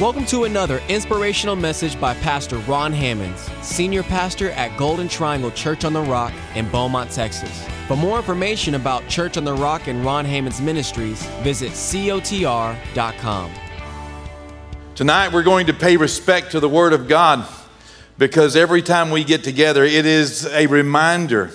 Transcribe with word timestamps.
Welcome 0.00 0.26
to 0.26 0.42
another 0.42 0.82
inspirational 0.88 1.54
message 1.54 2.00
by 2.00 2.14
Pastor 2.14 2.56
Ron 2.58 2.92
Hammonds, 2.92 3.48
Senior 3.62 4.02
Pastor 4.02 4.50
at 4.50 4.76
Golden 4.76 5.06
Triangle 5.06 5.52
Church 5.52 5.84
on 5.84 5.92
the 5.92 6.00
Rock 6.00 6.32
in 6.56 6.68
Beaumont, 6.68 7.12
Texas. 7.12 7.64
For 7.86 7.96
more 7.96 8.18
information 8.18 8.74
about 8.74 9.06
Church 9.06 9.36
on 9.36 9.44
the 9.44 9.54
Rock 9.54 9.86
and 9.86 10.04
Ron 10.04 10.24
Hammonds 10.24 10.60
Ministries, 10.60 11.24
visit 11.44 11.70
cotr.com. 11.70 13.52
Tonight 14.96 15.32
we're 15.32 15.44
going 15.44 15.68
to 15.68 15.72
pay 15.72 15.96
respect 15.96 16.50
to 16.50 16.58
the 16.58 16.68
Word 16.68 16.92
of 16.92 17.06
God 17.06 17.46
because 18.18 18.56
every 18.56 18.82
time 18.82 19.12
we 19.12 19.22
get 19.22 19.44
together, 19.44 19.84
it 19.84 20.06
is 20.06 20.44
a 20.46 20.66
reminder 20.66 21.52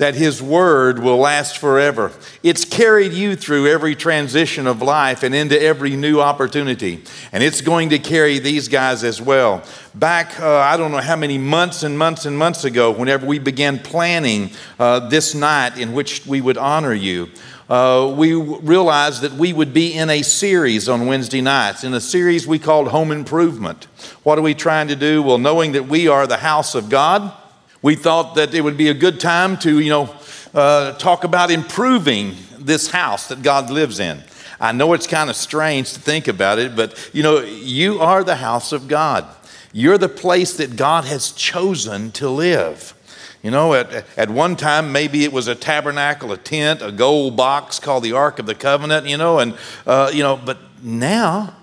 that 0.00 0.14
His 0.14 0.42
Word 0.42 0.98
will 0.98 1.18
last 1.18 1.58
forever. 1.58 2.10
It's 2.42 2.64
carried 2.64 3.12
you 3.12 3.36
through 3.36 3.66
every 3.66 3.94
transition 3.94 4.66
of 4.66 4.80
life 4.80 5.22
and 5.22 5.34
into 5.34 5.60
every 5.60 5.94
new 5.94 6.22
opportunity. 6.22 7.04
And 7.32 7.44
it's 7.44 7.60
going 7.60 7.90
to 7.90 7.98
carry 7.98 8.38
these 8.38 8.66
guys 8.66 9.04
as 9.04 9.20
well. 9.20 9.62
Back, 9.94 10.40
uh, 10.40 10.56
I 10.56 10.78
don't 10.78 10.90
know 10.90 11.02
how 11.02 11.16
many 11.16 11.36
months 11.36 11.82
and 11.82 11.98
months 11.98 12.24
and 12.24 12.38
months 12.38 12.64
ago, 12.64 12.90
whenever 12.90 13.26
we 13.26 13.38
began 13.38 13.78
planning 13.78 14.52
uh, 14.78 15.06
this 15.10 15.34
night 15.34 15.76
in 15.76 15.92
which 15.92 16.24
we 16.24 16.40
would 16.40 16.56
honor 16.56 16.94
you, 16.94 17.28
uh, 17.68 18.10
we 18.16 18.32
realized 18.32 19.20
that 19.20 19.32
we 19.34 19.52
would 19.52 19.74
be 19.74 19.92
in 19.92 20.08
a 20.08 20.22
series 20.22 20.88
on 20.88 21.08
Wednesday 21.08 21.42
nights, 21.42 21.84
in 21.84 21.92
a 21.92 22.00
series 22.00 22.46
we 22.46 22.58
called 22.58 22.88
Home 22.88 23.12
Improvement. 23.12 23.84
What 24.22 24.38
are 24.38 24.42
we 24.42 24.54
trying 24.54 24.88
to 24.88 24.96
do? 24.96 25.22
Well, 25.22 25.36
knowing 25.36 25.72
that 25.72 25.88
we 25.88 26.08
are 26.08 26.26
the 26.26 26.38
house 26.38 26.74
of 26.74 26.88
God, 26.88 27.36
we 27.82 27.94
thought 27.94 28.34
that 28.34 28.54
it 28.54 28.62
would 28.62 28.76
be 28.76 28.88
a 28.88 28.94
good 28.94 29.20
time 29.20 29.56
to, 29.58 29.78
you 29.80 29.90
know, 29.90 30.14
uh, 30.54 30.92
talk 30.92 31.24
about 31.24 31.50
improving 31.50 32.34
this 32.58 32.90
house 32.90 33.28
that 33.28 33.42
God 33.42 33.70
lives 33.70 34.00
in. 34.00 34.22
I 34.60 34.72
know 34.72 34.92
it's 34.92 35.06
kind 35.06 35.30
of 35.30 35.36
strange 35.36 35.94
to 35.94 36.00
think 36.00 36.28
about 36.28 36.58
it, 36.58 36.76
but 36.76 37.10
you 37.14 37.22
know, 37.22 37.40
you 37.40 38.00
are 38.00 38.22
the 38.22 38.36
house 38.36 38.72
of 38.72 38.88
God. 38.88 39.26
You're 39.72 39.98
the 39.98 40.08
place 40.08 40.56
that 40.58 40.76
God 40.76 41.04
has 41.04 41.32
chosen 41.32 42.10
to 42.12 42.28
live. 42.28 42.94
You 43.42 43.50
know, 43.50 43.72
at, 43.72 44.04
at 44.18 44.28
one 44.28 44.56
time, 44.56 44.92
maybe 44.92 45.24
it 45.24 45.32
was 45.32 45.48
a 45.48 45.54
tabernacle, 45.54 46.30
a 46.32 46.36
tent, 46.36 46.82
a 46.82 46.92
gold 46.92 47.36
box 47.38 47.78
called 47.78 48.04
the 48.04 48.12
Ark 48.12 48.38
of 48.38 48.44
the 48.44 48.54
Covenant, 48.54 49.06
you 49.06 49.16
know, 49.16 49.38
and, 49.38 49.56
uh, 49.86 50.10
you 50.12 50.22
know, 50.22 50.36
but 50.36 50.58
now 50.82 51.56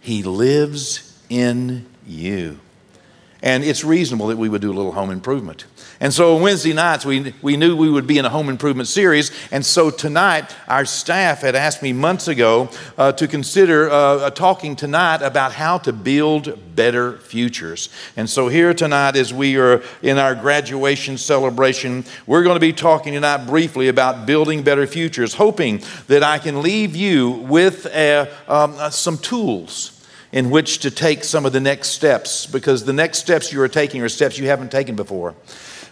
He 0.00 0.24
lives 0.24 1.16
in 1.28 1.86
you. 2.04 2.58
And 3.42 3.64
it's 3.64 3.82
reasonable 3.82 4.28
that 4.28 4.38
we 4.38 4.48
would 4.48 4.62
do 4.62 4.70
a 4.70 4.74
little 4.74 4.92
home 4.92 5.10
improvement. 5.10 5.64
And 5.98 6.14
so 6.14 6.36
Wednesday 6.36 6.72
nights, 6.72 7.04
we, 7.04 7.34
we 7.42 7.56
knew 7.56 7.76
we 7.76 7.90
would 7.90 8.06
be 8.06 8.18
in 8.18 8.24
a 8.24 8.28
home 8.28 8.48
improvement 8.48 8.88
series. 8.88 9.32
And 9.50 9.66
so 9.66 9.90
tonight, 9.90 10.54
our 10.68 10.84
staff 10.84 11.40
had 11.40 11.56
asked 11.56 11.82
me 11.82 11.92
months 11.92 12.28
ago 12.28 12.70
uh, 12.96 13.12
to 13.12 13.26
consider 13.26 13.90
uh, 13.90 14.30
talking 14.30 14.76
tonight 14.76 15.22
about 15.22 15.52
how 15.52 15.78
to 15.78 15.92
build 15.92 16.56
better 16.76 17.18
futures. 17.18 17.88
And 18.16 18.30
so 18.30 18.46
here 18.46 18.74
tonight, 18.74 19.16
as 19.16 19.34
we 19.34 19.56
are 19.58 19.82
in 20.02 20.18
our 20.18 20.36
graduation 20.36 21.18
celebration, 21.18 22.04
we're 22.26 22.44
going 22.44 22.56
to 22.56 22.60
be 22.60 22.72
talking 22.72 23.12
tonight 23.12 23.46
briefly 23.46 23.88
about 23.88 24.24
building 24.24 24.62
better 24.62 24.86
futures, 24.86 25.34
hoping 25.34 25.82
that 26.06 26.22
I 26.22 26.38
can 26.38 26.62
leave 26.62 26.94
you 26.94 27.30
with 27.30 27.86
uh, 27.86 28.26
um, 28.46 28.90
some 28.92 29.18
tools 29.18 30.01
in 30.32 30.50
which 30.50 30.78
to 30.78 30.90
take 30.90 31.24
some 31.24 31.44
of 31.44 31.52
the 31.52 31.60
next 31.60 31.88
steps 31.90 32.46
because 32.46 32.84
the 32.84 32.92
next 32.92 33.18
steps 33.18 33.52
you 33.52 33.60
are 33.60 33.68
taking 33.68 34.02
are 34.02 34.08
steps 34.08 34.38
you 34.38 34.46
haven't 34.46 34.72
taken 34.72 34.96
before. 34.96 35.34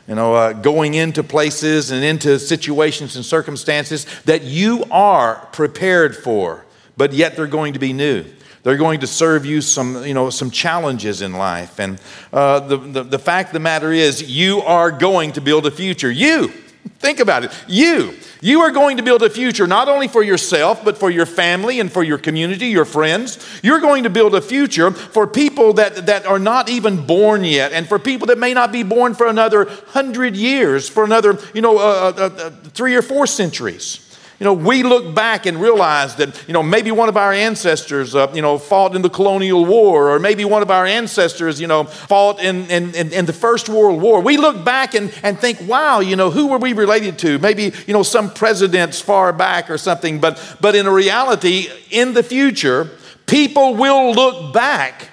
You 0.09 0.15
know, 0.15 0.35
uh, 0.35 0.53
going 0.55 0.95
into 0.95 1.23
places 1.23 1.91
and 1.91 2.03
into 2.03 2.39
situations 2.39 3.17
and 3.17 3.25
circumstances 3.25 4.07
that 4.25 4.43
you 4.43 4.85
are 4.91 5.47
prepared 5.53 6.17
for, 6.17 6.65
but 6.97 7.13
yet 7.13 7.37
they're 7.37 7.47
going 7.47 7.75
to 7.75 7.79
be 7.79 7.93
new. 7.93 8.25
They're 8.63 8.77
going 8.77 9.01
to 9.01 9.07
serve 9.07 9.47
you 9.47 9.61
some, 9.61 10.05
you 10.05 10.15
know, 10.15 10.29
some 10.31 10.51
challenges 10.51 11.23
in 11.23 11.35
life. 11.35 11.79
And 11.79 12.01
uh, 12.33 12.61
the, 12.61 12.77
the, 12.77 13.03
the 13.05 13.19
fact 13.19 13.51
of 13.51 13.53
the 13.55 13.61
matter 13.61 13.93
is, 13.93 14.31
you 14.31 14.61
are 14.63 14.91
going 14.91 15.33
to 15.33 15.41
build 15.41 15.67
a 15.67 15.71
future. 15.71 16.11
You, 16.11 16.53
think 16.99 17.21
about 17.21 17.45
it. 17.45 17.65
You. 17.67 18.15
You 18.43 18.61
are 18.61 18.71
going 18.71 18.97
to 18.97 19.03
build 19.03 19.23
a 19.23 19.29
future 19.29 19.67
not 19.67 19.89
only 19.89 20.09
for 20.09 20.23
yourself, 20.23 20.83
but 20.83 20.97
for 20.97 21.11
your 21.11 21.27
family 21.27 21.79
and 21.79 21.93
for 21.93 22.03
your 22.03 22.17
community, 22.17 22.69
your 22.69 22.87
friends. 22.87 23.61
You're 23.63 23.81
going 23.81 24.05
to 24.05 24.11
build 24.11 24.35
a 24.35 24.41
future 24.41 24.91
for 24.91 25.27
people 25.27 25.75
that, 25.75 26.07
that 26.07 26.25
are 26.25 26.39
not 26.39 26.71
even 26.71 27.05
born 27.05 27.45
yet, 27.45 27.73
and 27.73 27.87
for 27.87 27.99
people 27.99 28.29
that 28.29 28.39
may 28.39 28.55
not 28.55 28.73
be 28.73 28.83
born 28.83 29.15
for 29.15 29.27
another 29.27 29.67
hundred 29.89 30.37
years, 30.37 30.89
for 30.89 31.05
another, 31.05 31.39
you 31.53 31.61
know, 31.61 31.79
uh, 31.79 32.13
uh, 32.17 32.23
uh, 32.23 32.51
three 32.71 32.97
or 32.97 33.03
four 33.03 33.27
centuries. 33.27 34.10
You 34.41 34.45
know, 34.45 34.55
we 34.55 34.83
look 34.83 35.15
back 35.15 35.45
and 35.45 35.61
realize 35.61 36.17
that, 36.17 36.49
you 36.49 36.55
know, 36.55 36.63
maybe 36.63 36.91
one 36.91 37.11
of 37.11 37.19
our 37.19 37.31
ancestors, 37.31 38.15
uh, 38.15 38.33
you 38.33 38.41
know, 38.41 38.57
fought 38.57 38.97
in 38.97 39.03
the 39.03 39.11
colonial 39.11 39.67
war, 39.67 40.09
or 40.09 40.19
maybe 40.19 40.47
one 40.47 40.63
of 40.63 40.71
our 40.71 40.87
ancestors, 40.87 41.61
you 41.61 41.67
know, 41.67 41.85
fought 41.85 42.43
in, 42.43 42.65
in, 42.71 42.95
in, 42.95 43.13
in, 43.13 43.27
the 43.27 43.35
First 43.35 43.69
World 43.69 44.01
War. 44.01 44.23
We 44.23 44.39
look 44.39 44.65
back 44.65 44.95
and, 44.95 45.13
and 45.23 45.39
think, 45.39 45.61
wow, 45.69 46.01
you 46.01 46.17
know, 46.17 46.31
who 46.31 46.47
were 46.47 46.57
we 46.57 46.73
related 46.73 47.19
to? 47.19 47.39
Maybe, 47.39 47.75
you 47.87 47.93
know, 47.93 48.03
some 48.03 48.33
presidents 48.33 48.99
far 48.99 49.35
back 49.35 49.69
or 49.69 49.77
something. 49.77 50.21
But, 50.21 50.57
but 50.59 50.75
in 50.75 50.89
reality, 50.89 51.69
in 51.91 52.15
the 52.15 52.23
future, 52.23 52.89
people 53.27 53.75
will 53.75 54.13
look 54.15 54.55
back 54.55 55.11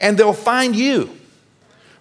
and 0.00 0.18
they'll 0.18 0.34
find 0.34 0.76
you. 0.76 1.08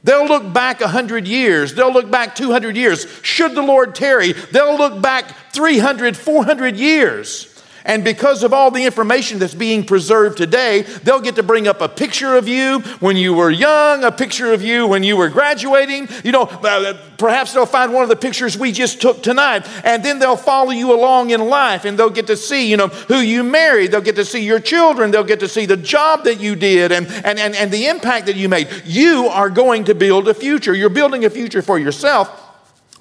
They'll 0.03 0.27
look 0.27 0.51
back 0.51 0.81
100 0.81 1.25
years. 1.25 1.73
They'll 1.73 1.93
look 1.93 2.11
back 2.11 2.35
200 2.35 2.75
years. 2.75 3.05
Should 3.21 3.55
the 3.55 3.61
Lord 3.61 3.95
tarry, 3.95 4.33
they'll 4.33 4.77
look 4.77 5.01
back 5.01 5.33
300, 5.51 6.17
400 6.17 6.75
years. 6.75 7.49
And 7.85 8.03
because 8.03 8.43
of 8.43 8.53
all 8.53 8.71
the 8.71 8.83
information 8.83 9.39
that's 9.39 9.55
being 9.55 9.83
preserved 9.83 10.37
today, 10.37 10.81
they'll 10.81 11.21
get 11.21 11.35
to 11.37 11.43
bring 11.43 11.67
up 11.67 11.81
a 11.81 11.89
picture 11.89 12.35
of 12.35 12.47
you 12.47 12.81
when 12.99 13.17
you 13.17 13.33
were 13.33 13.49
young, 13.49 14.03
a 14.03 14.11
picture 14.11 14.53
of 14.53 14.61
you 14.61 14.85
when 14.85 15.01
you 15.01 15.17
were 15.17 15.29
graduating. 15.29 16.07
You 16.23 16.31
know, 16.31 16.43
uh, 16.43 16.99
perhaps 17.17 17.53
they'll 17.53 17.65
find 17.65 17.91
one 17.91 18.03
of 18.03 18.09
the 18.09 18.15
pictures 18.15 18.55
we 18.55 18.71
just 18.71 19.01
took 19.01 19.23
tonight, 19.23 19.67
and 19.83 20.05
then 20.05 20.19
they'll 20.19 20.37
follow 20.37 20.69
you 20.69 20.93
along 20.93 21.31
in 21.31 21.41
life 21.41 21.83
and 21.83 21.97
they'll 21.97 22.11
get 22.11 22.27
to 22.27 22.37
see, 22.37 22.69
you 22.69 22.77
know, 22.77 22.89
who 22.89 23.21
you 23.21 23.43
married. 23.43 23.91
They'll 23.91 24.01
get 24.01 24.17
to 24.17 24.25
see 24.25 24.45
your 24.45 24.59
children. 24.59 25.09
They'll 25.09 25.23
get 25.23 25.39
to 25.39 25.47
see 25.47 25.65
the 25.65 25.77
job 25.77 26.25
that 26.25 26.39
you 26.39 26.55
did 26.55 26.91
and, 26.91 27.07
and, 27.07 27.39
and, 27.39 27.55
and 27.55 27.71
the 27.71 27.87
impact 27.87 28.27
that 28.27 28.35
you 28.35 28.49
made. 28.49 28.67
You 28.85 29.27
are 29.27 29.49
going 29.49 29.85
to 29.85 29.95
build 29.95 30.27
a 30.27 30.33
future. 30.35 30.75
You're 30.75 30.89
building 30.89 31.25
a 31.25 31.29
future 31.31 31.63
for 31.63 31.79
yourself, 31.79 32.38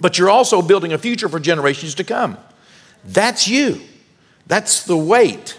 but 0.00 0.18
you're 0.18 0.30
also 0.30 0.62
building 0.62 0.92
a 0.92 0.98
future 0.98 1.28
for 1.28 1.40
generations 1.40 1.94
to 1.96 2.04
come. 2.04 2.36
That's 3.04 3.48
you. 3.48 3.80
That's 4.46 4.84
the 4.84 4.96
weight 4.96 5.58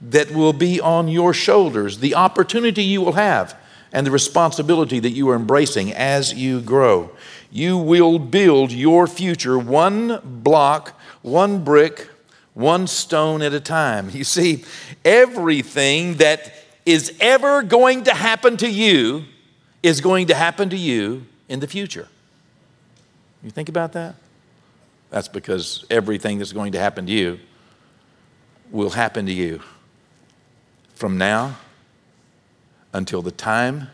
that 0.00 0.32
will 0.32 0.52
be 0.52 0.80
on 0.80 1.08
your 1.08 1.32
shoulders, 1.32 1.98
the 1.98 2.14
opportunity 2.14 2.82
you 2.82 3.00
will 3.00 3.12
have, 3.12 3.58
and 3.92 4.06
the 4.06 4.10
responsibility 4.10 4.98
that 4.98 5.10
you 5.10 5.28
are 5.30 5.36
embracing 5.36 5.92
as 5.92 6.34
you 6.34 6.60
grow. 6.60 7.10
You 7.50 7.78
will 7.78 8.18
build 8.18 8.72
your 8.72 9.06
future 9.06 9.58
one 9.58 10.20
block, 10.24 11.00
one 11.22 11.62
brick, 11.62 12.08
one 12.54 12.86
stone 12.86 13.42
at 13.42 13.52
a 13.52 13.60
time. 13.60 14.10
You 14.10 14.24
see, 14.24 14.64
everything 15.04 16.14
that 16.14 16.52
is 16.84 17.16
ever 17.20 17.62
going 17.62 18.04
to 18.04 18.14
happen 18.14 18.56
to 18.58 18.68
you 18.68 19.24
is 19.82 20.00
going 20.00 20.26
to 20.26 20.34
happen 20.34 20.70
to 20.70 20.76
you 20.76 21.26
in 21.48 21.60
the 21.60 21.66
future. 21.66 22.08
You 23.44 23.50
think 23.50 23.68
about 23.68 23.92
that? 23.92 24.14
That's 25.10 25.28
because 25.28 25.84
everything 25.90 26.38
that's 26.38 26.52
going 26.52 26.72
to 26.72 26.80
happen 26.80 27.06
to 27.06 27.12
you 27.12 27.38
will 28.70 28.90
happen 28.90 29.26
to 29.26 29.32
you 29.32 29.60
from 30.94 31.18
now 31.18 31.58
until 32.92 33.20
the 33.22 33.30
time 33.30 33.88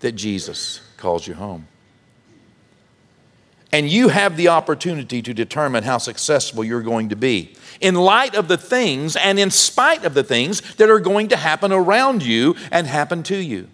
that 0.00 0.12
Jesus 0.12 0.80
calls 0.96 1.26
you 1.26 1.34
home. 1.34 1.66
And 3.72 3.88
you 3.88 4.08
have 4.08 4.36
the 4.36 4.48
opportunity 4.48 5.22
to 5.22 5.34
determine 5.34 5.82
how 5.82 5.98
successful 5.98 6.62
you're 6.62 6.82
going 6.82 7.08
to 7.08 7.16
be 7.16 7.54
in 7.80 7.94
light 7.94 8.34
of 8.34 8.46
the 8.46 8.58
things 8.58 9.16
and 9.16 9.38
in 9.38 9.50
spite 9.50 10.04
of 10.04 10.14
the 10.14 10.22
things 10.22 10.60
that 10.76 10.90
are 10.90 11.00
going 11.00 11.28
to 11.28 11.36
happen 11.36 11.72
around 11.72 12.22
you 12.22 12.54
and 12.70 12.86
happen 12.86 13.22
to 13.24 13.36
you 13.36 13.68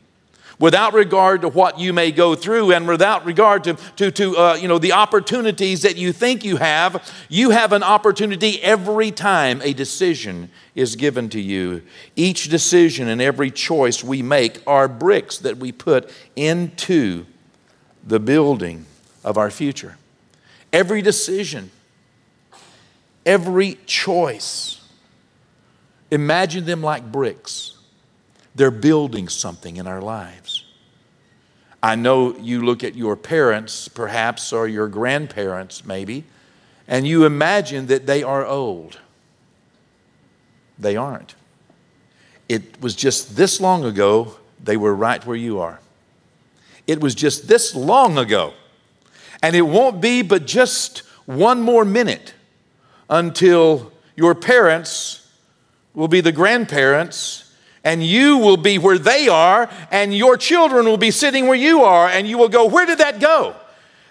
without 0.59 0.93
regard 0.93 1.43
to 1.43 1.49
what 1.49 1.79
you 1.79 1.93
may 1.93 2.11
go 2.11 2.35
through 2.35 2.73
and 2.73 2.87
without 2.89 3.25
regard 3.25 3.65
to, 3.65 3.75
to, 3.97 4.11
to 4.11 4.37
uh, 4.37 4.55
you 4.55 4.69
know, 4.69 4.79
the 4.79 4.93
opportunities 4.93 5.83
that 5.83 5.97
you 5.97 6.13
think 6.13 6.45
you 6.45 6.57
have, 6.57 7.13
you 7.29 7.51
have 7.51 7.73
an 7.73 7.83
opportunity 7.83 8.63
every 8.63 9.11
time 9.11 9.61
a 9.63 9.73
decision 9.73 10.51
is 10.75 10.97
given 10.97 11.29
to 11.29 11.41
you. 11.41 11.83
Each 12.17 12.49
decision 12.49 13.09
and 13.09 13.23
every 13.23 13.51
choice 13.51 14.03
we 14.03 14.23
make 14.23 14.61
are 14.67 14.89
bricks 14.89 15.39
that 15.39 15.59
we 15.59 15.73
put 15.73 16.11
into 16.35 17.27
the 18.05 18.21
building 18.21 18.87
of 19.25 19.39
our 19.39 19.51
future. 19.51 19.97
Every 20.73 21.03
decision, 21.03 21.71
every 23.25 23.79
choice, 23.87 24.81
imagine 26.11 26.65
them 26.65 26.83
like 26.83 27.11
bricks 27.11 27.78
they're 28.55 28.71
building 28.71 29.29
something 29.29 29.77
in 29.77 29.87
our 29.87 30.01
lives. 30.01 30.65
I 31.83 31.95
know 31.95 32.37
you 32.37 32.65
look 32.65 32.83
at 32.83 32.97
your 32.97 33.15
parents, 33.17 33.87
perhaps, 33.89 34.53
or 34.53 34.67
your 34.67 34.89
grandparents, 34.89 35.85
maybe, 35.85 36.25
and 36.89 37.07
you 37.07 37.25
imagine 37.25 37.87
that 37.87 38.07
they 38.07 38.23
are 38.23 38.45
old. 38.45 38.99
They 40.79 40.97
aren't. 40.97 41.35
It 42.49 42.81
was 42.81 42.97
just 42.97 43.37
this 43.37 43.61
long 43.61 43.85
ago 43.85 44.37
they 44.63 44.77
were 44.77 44.95
right 44.95 45.25
where 45.25 45.37
you 45.37 45.61
are. 45.61 45.81
It 46.87 47.01
was 47.01 47.15
just 47.15 47.47
this 47.47 47.75
long 47.75 48.19
ago. 48.19 48.55
And 49.43 49.55
it 49.55 49.63
won't 49.63 50.01
be 50.01 50.23
but 50.23 50.47
just 50.47 51.01
one 51.27 51.61
more 51.61 51.85
minute 51.85 52.35
until 53.09 53.93
your 54.17 54.35
parents 54.35 55.31
will 55.95 56.09
be 56.09 56.21
the 56.21 56.33
grandparents 56.33 57.48
and 57.89 58.05
you 58.05 58.37
will 58.37 58.59
be 58.59 58.77
where 58.77 58.99
they 58.99 59.29
are, 59.29 59.71
and 59.91 60.15
your 60.15 60.37
children 60.37 60.85
will 60.85 60.99
be 60.99 61.11
sitting 61.11 61.47
where 61.47 61.57
you 61.57 61.85
are, 61.85 62.07
and 62.07 62.29
you 62.29 62.37
will 62.37 62.51
go, 62.51 62.67
Where 62.67 62.85
did 62.85 62.99
that 62.99 63.19
go? 63.19 63.57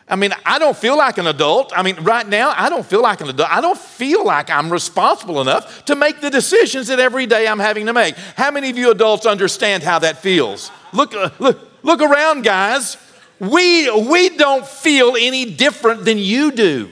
I 0.10 0.16
mean, 0.16 0.32
I 0.46 0.58
don't 0.58 0.76
feel 0.76 0.98
like 0.98 1.20
an 1.20 1.28
adult. 1.28 1.72
I 1.76 1.84
mean, 1.84 1.98
right 1.98 2.28
now, 2.28 2.54
I 2.56 2.70
don't 2.70 2.86
feel 2.86 3.04
like 3.04 3.22
an 3.22 3.30
adult. 3.30 3.52
I 3.52 3.62
don't 3.62 3.78
feel 3.78 4.26
like 4.26 4.50
I'm 4.50 4.72
responsible 4.72 5.42
enough 5.42 5.86
to 5.86 5.96
make 5.96 6.22
the 6.22 6.30
decisions 6.30 6.88
that 6.88 7.00
every 7.00 7.28
day 7.28 7.48
I'm 7.48 7.60
having 7.60 7.86
to 7.86 7.94
make. 7.94 8.16
How 8.36 8.50
many 8.50 8.70
of 8.70 8.78
you 8.78 8.90
adults 8.90 9.26
understand 9.28 9.84
how 9.84 10.00
that 10.00 10.18
feels? 10.18 10.72
Look, 10.94 11.14
uh, 11.14 11.30
look, 11.38 11.60
look 11.84 12.02
around, 12.02 12.46
guys. 12.46 12.98
We, 13.40 13.92
we 13.92 14.30
don't 14.30 14.66
feel 14.66 15.16
any 15.20 15.46
different 15.46 16.06
than 16.06 16.18
you 16.18 16.52
do. 16.52 16.90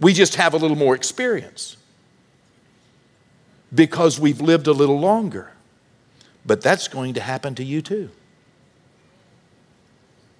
We 0.00 0.14
just 0.14 0.36
have 0.36 0.54
a 0.54 0.56
little 0.56 0.76
more 0.76 0.94
experience 0.94 1.76
because 3.74 4.20
we've 4.20 4.40
lived 4.40 4.66
a 4.66 4.72
little 4.72 4.98
longer. 4.98 5.50
But 6.46 6.60
that's 6.60 6.88
going 6.88 7.14
to 7.14 7.20
happen 7.20 7.54
to 7.56 7.64
you 7.64 7.82
too. 7.82 8.10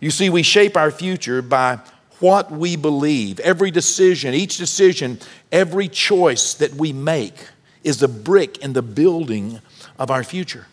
You 0.00 0.10
see, 0.10 0.28
we 0.28 0.42
shape 0.42 0.76
our 0.76 0.90
future 0.90 1.40
by 1.40 1.78
what 2.20 2.50
we 2.50 2.76
believe. 2.76 3.40
Every 3.40 3.70
decision, 3.70 4.34
each 4.34 4.58
decision, 4.58 5.18
every 5.50 5.88
choice 5.88 6.54
that 6.54 6.74
we 6.74 6.92
make 6.92 7.48
is 7.82 8.02
a 8.02 8.08
brick 8.08 8.58
in 8.58 8.72
the 8.72 8.82
building 8.82 9.60
of 9.98 10.10
our 10.10 10.22
future. 10.22 10.66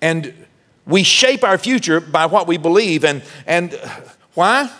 And 0.00 0.34
we 0.86 1.02
shape 1.02 1.44
our 1.44 1.58
future 1.58 2.00
by 2.00 2.26
what 2.26 2.46
we 2.46 2.58
believe. 2.58 3.04
And, 3.04 3.22
and 3.46 3.74
uh, 3.74 4.00
why? 4.34 4.70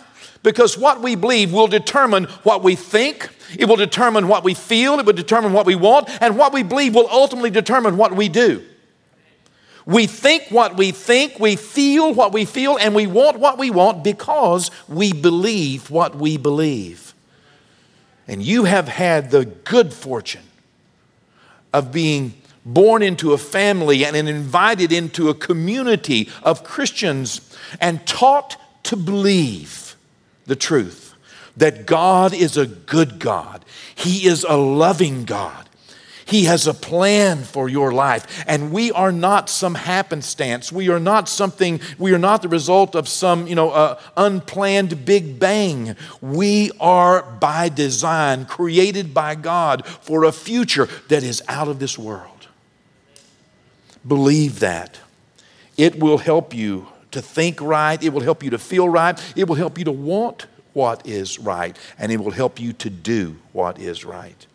Because 0.43 0.77
what 0.77 1.01
we 1.01 1.15
believe 1.15 1.53
will 1.53 1.67
determine 1.67 2.25
what 2.43 2.61
we 2.61 2.75
think, 2.75 3.29
it 3.57 3.65
will 3.65 3.77
determine 3.77 4.27
what 4.27 4.43
we 4.43 4.53
feel, 4.53 4.99
it 4.99 5.05
will 5.05 5.13
determine 5.13 5.53
what 5.53 5.65
we 5.65 5.75
want, 5.75 6.09
and 6.21 6.37
what 6.37 6.53
we 6.53 6.63
believe 6.63 6.93
will 6.93 7.09
ultimately 7.09 7.49
determine 7.49 7.95
what 7.95 8.13
we 8.13 8.27
do. 8.27 8.61
We 9.85 10.05
think 10.05 10.43
what 10.49 10.77
we 10.77 10.91
think, 10.91 11.39
we 11.39 11.55
feel 11.55 12.13
what 12.13 12.33
we 12.33 12.45
feel, 12.45 12.77
and 12.77 12.93
we 12.93 13.07
want 13.07 13.39
what 13.39 13.57
we 13.57 13.71
want 13.71 14.03
because 14.03 14.69
we 14.87 15.13
believe 15.13 15.89
what 15.89 16.15
we 16.15 16.37
believe. 16.37 17.13
And 18.27 18.41
you 18.41 18.65
have 18.65 18.87
had 18.87 19.31
the 19.31 19.45
good 19.45 19.93
fortune 19.93 20.43
of 21.73 21.91
being 21.91 22.33
born 22.65 23.01
into 23.01 23.33
a 23.33 23.37
family 23.37 24.05
and 24.05 24.15
invited 24.15 24.93
into 24.93 25.29
a 25.29 25.33
community 25.33 26.29
of 26.43 26.63
Christians 26.63 27.41
and 27.81 28.05
taught 28.07 28.55
to 28.83 28.95
believe 28.95 29.82
the 30.45 30.55
truth 30.55 31.15
that 31.57 31.85
God 31.85 32.33
is 32.33 32.57
a 32.57 32.65
good 32.65 33.19
God, 33.19 33.63
He 33.95 34.27
is 34.27 34.43
a 34.43 34.57
loving 34.57 35.25
God. 35.25 35.69
He 36.25 36.45
has 36.45 36.67
a 36.67 36.73
plan 36.73 37.43
for 37.43 37.67
your 37.67 37.91
life. 37.91 38.45
And 38.47 38.71
we 38.71 38.91
are 38.91 39.11
not 39.11 39.49
some 39.49 39.75
happenstance. 39.75 40.71
We 40.71 40.89
are 40.89 40.99
not 40.99 41.27
something, 41.27 41.81
we 41.99 42.13
are 42.13 42.17
not 42.17 42.41
the 42.41 42.47
result 42.47 42.95
of 42.95 43.07
some, 43.07 43.45
you 43.45 43.55
know, 43.55 43.71
uh, 43.71 43.99
unplanned 44.15 45.05
big 45.05 45.37
bang. 45.37 45.95
We 46.21 46.71
are 46.79 47.23
by 47.23 47.69
design 47.69 48.45
created 48.45 49.13
by 49.13 49.35
God 49.35 49.85
for 49.85 50.23
a 50.23 50.31
future 50.31 50.87
that 51.09 51.23
is 51.23 51.43
out 51.47 51.67
of 51.67 51.79
this 51.79 51.99
world. 51.99 52.47
Believe 54.07 54.59
that. 54.59 54.99
It 55.75 55.99
will 55.99 56.19
help 56.19 56.53
you 56.53 56.87
to 57.13 57.21
think 57.21 57.61
right. 57.61 58.01
It 58.01 58.09
will 58.09 58.21
help 58.21 58.43
you 58.43 58.49
to 58.51 58.57
feel 58.57 58.89
right. 58.89 59.19
It 59.35 59.47
will 59.47 59.55
help 59.55 59.77
you 59.77 59.85
to 59.85 59.91
want 59.91 60.47
what 60.73 61.07
is 61.07 61.39
right. 61.39 61.77
And 61.97 62.11
it 62.11 62.17
will 62.17 62.31
help 62.31 62.59
you 62.59 62.73
to 62.73 62.89
do 62.89 63.37
what 63.51 63.79
is 63.79 64.03
right. 64.03 64.45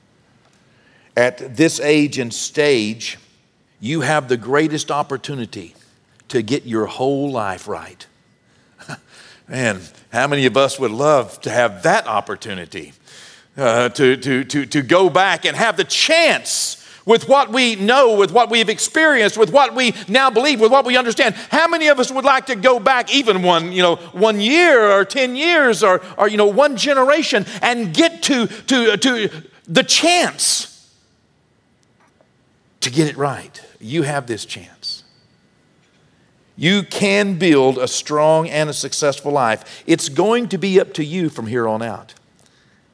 At 1.17 1.57
this 1.57 1.81
age 1.81 2.19
and 2.19 2.33
stage, 2.33 3.19
you 3.81 4.03
have 4.03 4.29
the 4.29 4.37
greatest 4.37 4.91
opportunity 4.91 5.75
to 6.29 6.43
get 6.43 6.67
your 6.67 6.87
whole 6.87 7.31
life 7.31 7.67
right. 7.67 8.07
Man, 9.49 9.81
how 10.13 10.27
many 10.27 10.47
of 10.47 10.57
us 10.57 10.79
would 10.79 10.91
love 10.91 11.41
to 11.43 11.51
have 11.51 11.83
that 11.85 12.07
opportunity? 12.07 12.93
Uh, 13.57 13.89
to, 13.89 14.17
to, 14.17 14.45
to, 14.45 14.67
to 14.67 14.83
go 14.83 15.11
back 15.11 15.45
and 15.45 15.57
have 15.57 15.77
the 15.77 15.83
chance 15.83 16.78
with 17.09 17.27
what 17.27 17.51
we 17.51 17.75
know, 17.75 18.15
with 18.15 18.31
what 18.33 18.51
we've 18.51 18.69
experienced, 18.69 19.39
with 19.39 19.51
what 19.51 19.75
we 19.75 19.95
now 20.09 20.29
believe, 20.29 20.61
with 20.61 20.71
what 20.71 20.85
we 20.85 20.95
understand. 20.95 21.35
How 21.51 21.67
many 21.67 21.89
of 21.89 21.99
us 21.99 22.13
would 22.13 22.27
like 22.27 22.45
to 22.47 22.55
go 22.55 22.79
back 22.79 23.13
even 23.13 23.43
one, 23.43 23.73
you 23.73 23.81
know, 23.81 23.97
one 23.97 24.43
year 24.43 24.91
or 24.93 25.07
10 25.07 25.35
years 25.35 25.83
or, 25.83 26.03
or 26.19 26.29
you 26.29 26.37
know, 26.37 26.47
one 26.47 26.77
generation 26.77 27.47
and 27.63 27.95
get 27.95 28.23
to, 28.25 28.47
to, 28.47 28.99
to 28.99 29.31
the 29.67 29.83
chance 29.83 30.95
to 32.81 32.91
get 32.91 33.09
it 33.09 33.17
right. 33.17 33.59
You 33.81 34.03
have 34.03 34.27
this 34.27 34.45
chance. 34.45 35.03
You 36.57 36.83
can 36.83 37.39
build 37.39 37.79
a 37.79 37.89
strong 37.89 38.51
and 38.51 38.69
a 38.69 38.75
successful 38.75 39.33
life. 39.33 39.83
It's 39.87 40.11
going 40.11 40.51
to 40.51 40.59
be 40.59 40.79
up 40.79 40.93
to 40.95 41.05
you 41.05 41.31
from 41.31 41.47
here 41.47 41.67
on 41.67 41.81
out. 41.81 42.13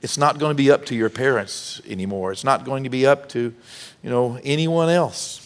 It's 0.05 0.19
not 0.19 0.39
going 0.39 0.51
to 0.51 0.55
be 0.55 0.71
up 0.71 0.85
to 0.87 0.95
your 0.95 1.09
parents 1.09 1.81
anymore. 1.89 2.31
It's 2.31 2.45
not 2.45 2.67
going 2.67 2.85
to 2.85 2.91
be 2.91 3.07
up 3.07 3.27
to, 3.31 3.55
you 4.03 4.11
know, 4.11 4.39
anyone 4.45 4.91
else. 4.91 5.41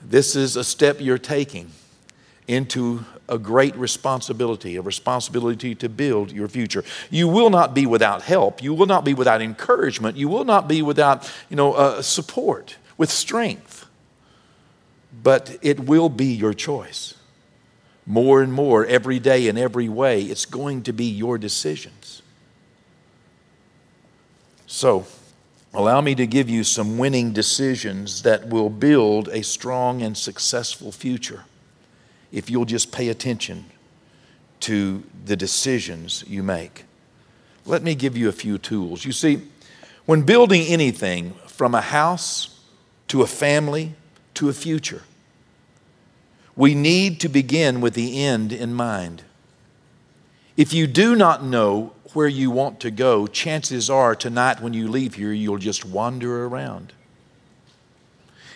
This 0.00 0.34
is 0.34 0.56
a 0.56 0.64
step 0.64 1.02
you're 1.02 1.18
taking 1.18 1.70
into 2.48 3.04
a 3.28 3.36
great 3.36 3.76
responsibility, 3.76 4.76
a 4.76 4.80
responsibility 4.80 5.74
to 5.74 5.90
build 5.90 6.32
your 6.32 6.48
future. 6.48 6.82
You 7.10 7.28
will 7.28 7.50
not 7.50 7.74
be 7.74 7.84
without 7.84 8.22
help. 8.22 8.62
You 8.62 8.72
will 8.72 8.86
not 8.86 9.04
be 9.04 9.12
without 9.12 9.42
encouragement. 9.42 10.16
You 10.16 10.30
will 10.30 10.44
not 10.44 10.66
be 10.66 10.80
without, 10.80 11.30
you 11.50 11.56
know, 11.56 11.74
uh, 11.74 12.00
support 12.00 12.78
with 12.96 13.10
strength. 13.10 13.84
But 15.22 15.58
it 15.60 15.78
will 15.78 16.08
be 16.08 16.32
your 16.32 16.54
choice. 16.54 17.12
More 18.06 18.40
and 18.40 18.50
more, 18.50 18.86
every 18.86 19.18
day, 19.18 19.46
in 19.46 19.58
every 19.58 19.90
way, 19.90 20.22
it's 20.22 20.46
going 20.46 20.84
to 20.84 20.94
be 20.94 21.04
your 21.04 21.36
decisions. 21.36 22.21
So, 24.74 25.04
allow 25.74 26.00
me 26.00 26.14
to 26.14 26.26
give 26.26 26.48
you 26.48 26.64
some 26.64 26.96
winning 26.96 27.34
decisions 27.34 28.22
that 28.22 28.48
will 28.48 28.70
build 28.70 29.28
a 29.28 29.42
strong 29.44 30.00
and 30.00 30.16
successful 30.16 30.90
future 30.90 31.44
if 32.32 32.48
you'll 32.48 32.64
just 32.64 32.90
pay 32.90 33.10
attention 33.10 33.66
to 34.60 35.02
the 35.26 35.36
decisions 35.36 36.24
you 36.26 36.42
make. 36.42 36.86
Let 37.66 37.82
me 37.82 37.94
give 37.94 38.16
you 38.16 38.30
a 38.30 38.32
few 38.32 38.56
tools. 38.56 39.04
You 39.04 39.12
see, 39.12 39.42
when 40.06 40.22
building 40.22 40.62
anything, 40.62 41.34
from 41.48 41.74
a 41.74 41.82
house 41.82 42.58
to 43.08 43.20
a 43.20 43.26
family, 43.26 43.92
to 44.32 44.48
a 44.48 44.54
future. 44.54 45.02
We 46.56 46.74
need 46.74 47.20
to 47.20 47.28
begin 47.28 47.82
with 47.82 47.92
the 47.92 48.24
end 48.24 48.54
in 48.54 48.72
mind. 48.72 49.22
If 50.56 50.72
you 50.72 50.86
do 50.86 51.16
not 51.16 51.42
know 51.42 51.92
where 52.12 52.28
you 52.28 52.50
want 52.50 52.80
to 52.80 52.90
go, 52.90 53.26
chances 53.26 53.88
are 53.88 54.14
tonight 54.14 54.60
when 54.60 54.74
you 54.74 54.88
leave 54.88 55.14
here, 55.14 55.32
you'll 55.32 55.58
just 55.58 55.84
wander 55.84 56.44
around. 56.44 56.92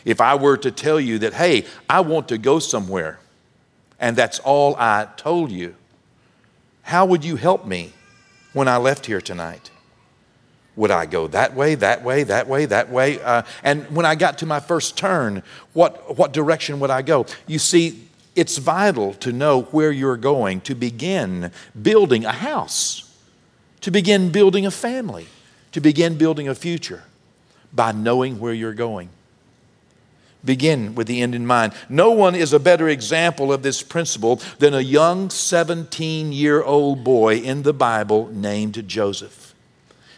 If 0.04 0.20
I 0.20 0.34
were 0.34 0.56
to 0.58 0.70
tell 0.70 1.00
you 1.00 1.18
that, 1.20 1.34
hey, 1.34 1.64
I 1.88 2.00
want 2.00 2.28
to 2.28 2.38
go 2.38 2.58
somewhere, 2.58 3.18
and 3.98 4.14
that's 4.14 4.38
all 4.40 4.76
I 4.76 5.08
told 5.16 5.50
you, 5.50 5.74
how 6.82 7.06
would 7.06 7.24
you 7.24 7.36
help 7.36 7.66
me 7.66 7.92
when 8.52 8.68
I 8.68 8.76
left 8.76 9.06
here 9.06 9.20
tonight? 9.20 9.70
Would 10.76 10.90
I 10.90 11.06
go 11.06 11.26
that 11.28 11.56
way, 11.56 11.74
that 11.76 12.04
way, 12.04 12.22
that 12.24 12.46
way, 12.46 12.66
that 12.66 12.90
way? 12.90 13.20
Uh, 13.22 13.42
and 13.64 13.84
when 13.86 14.04
I 14.04 14.14
got 14.14 14.38
to 14.38 14.46
my 14.46 14.60
first 14.60 14.98
turn, 14.98 15.42
what, 15.72 16.18
what 16.18 16.34
direction 16.34 16.78
would 16.80 16.90
I 16.90 17.00
go? 17.00 17.24
You 17.46 17.58
see, 17.58 18.05
it's 18.36 18.58
vital 18.58 19.14
to 19.14 19.32
know 19.32 19.62
where 19.62 19.90
you're 19.90 20.18
going 20.18 20.60
to 20.62 20.74
begin 20.74 21.50
building 21.80 22.24
a 22.24 22.32
house, 22.32 23.10
to 23.80 23.90
begin 23.90 24.30
building 24.30 24.66
a 24.66 24.70
family, 24.70 25.26
to 25.72 25.80
begin 25.80 26.16
building 26.16 26.46
a 26.46 26.54
future 26.54 27.02
by 27.72 27.92
knowing 27.92 28.38
where 28.38 28.52
you're 28.52 28.74
going. 28.74 29.08
Begin 30.44 30.94
with 30.94 31.08
the 31.08 31.22
end 31.22 31.34
in 31.34 31.46
mind. 31.46 31.72
No 31.88 32.12
one 32.12 32.36
is 32.36 32.52
a 32.52 32.60
better 32.60 32.88
example 32.88 33.52
of 33.52 33.62
this 33.62 33.82
principle 33.82 34.40
than 34.58 34.74
a 34.74 34.80
young 34.80 35.28
17 35.28 36.30
year 36.32 36.62
old 36.62 37.02
boy 37.02 37.38
in 37.38 37.62
the 37.62 37.72
Bible 37.72 38.28
named 38.32 38.86
Joseph. 38.86 39.54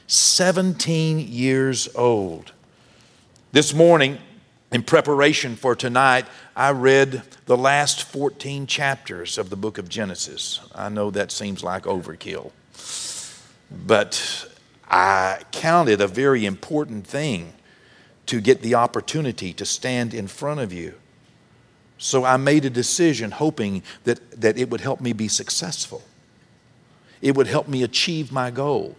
17 0.06 1.18
years 1.20 1.88
old. 1.94 2.52
This 3.52 3.72
morning, 3.72 4.18
in 4.72 4.82
preparation 4.82 5.56
for 5.56 5.74
tonight, 5.74 6.26
I 6.54 6.72
read 6.72 7.22
the 7.46 7.56
last 7.56 8.04
14 8.04 8.66
chapters 8.66 9.38
of 9.38 9.50
the 9.50 9.56
book 9.56 9.78
of 9.78 9.88
Genesis. 9.88 10.60
I 10.74 10.88
know 10.88 11.10
that 11.10 11.32
seems 11.32 11.62
like 11.62 11.84
overkill, 11.84 12.52
but 13.70 14.46
I 14.90 15.40
counted 15.52 16.00
a 16.00 16.06
very 16.06 16.44
important 16.44 17.06
thing 17.06 17.54
to 18.26 18.40
get 18.40 18.62
the 18.62 18.74
opportunity 18.74 19.52
to 19.54 19.64
stand 19.64 20.12
in 20.12 20.26
front 20.26 20.60
of 20.60 20.72
you 20.72 20.94
So 21.98 22.24
I 22.24 22.36
made 22.36 22.64
a 22.64 22.70
decision 22.70 23.32
hoping 23.32 23.82
that, 24.04 24.40
that 24.40 24.56
it 24.56 24.70
would 24.70 24.80
help 24.80 25.00
me 25.00 25.12
be 25.12 25.28
successful. 25.28 26.02
It 27.20 27.36
would 27.36 27.48
help 27.48 27.66
me 27.66 27.82
achieve 27.82 28.30
my 28.30 28.52
goal 28.52 28.96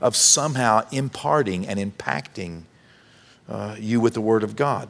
of 0.00 0.14
somehow 0.14 0.86
imparting 0.92 1.66
and 1.66 1.80
impacting 1.80 2.62
uh, 3.48 3.74
you 3.78 4.00
with 4.00 4.14
the 4.14 4.20
Word 4.20 4.44
of 4.44 4.54
God. 4.54 4.88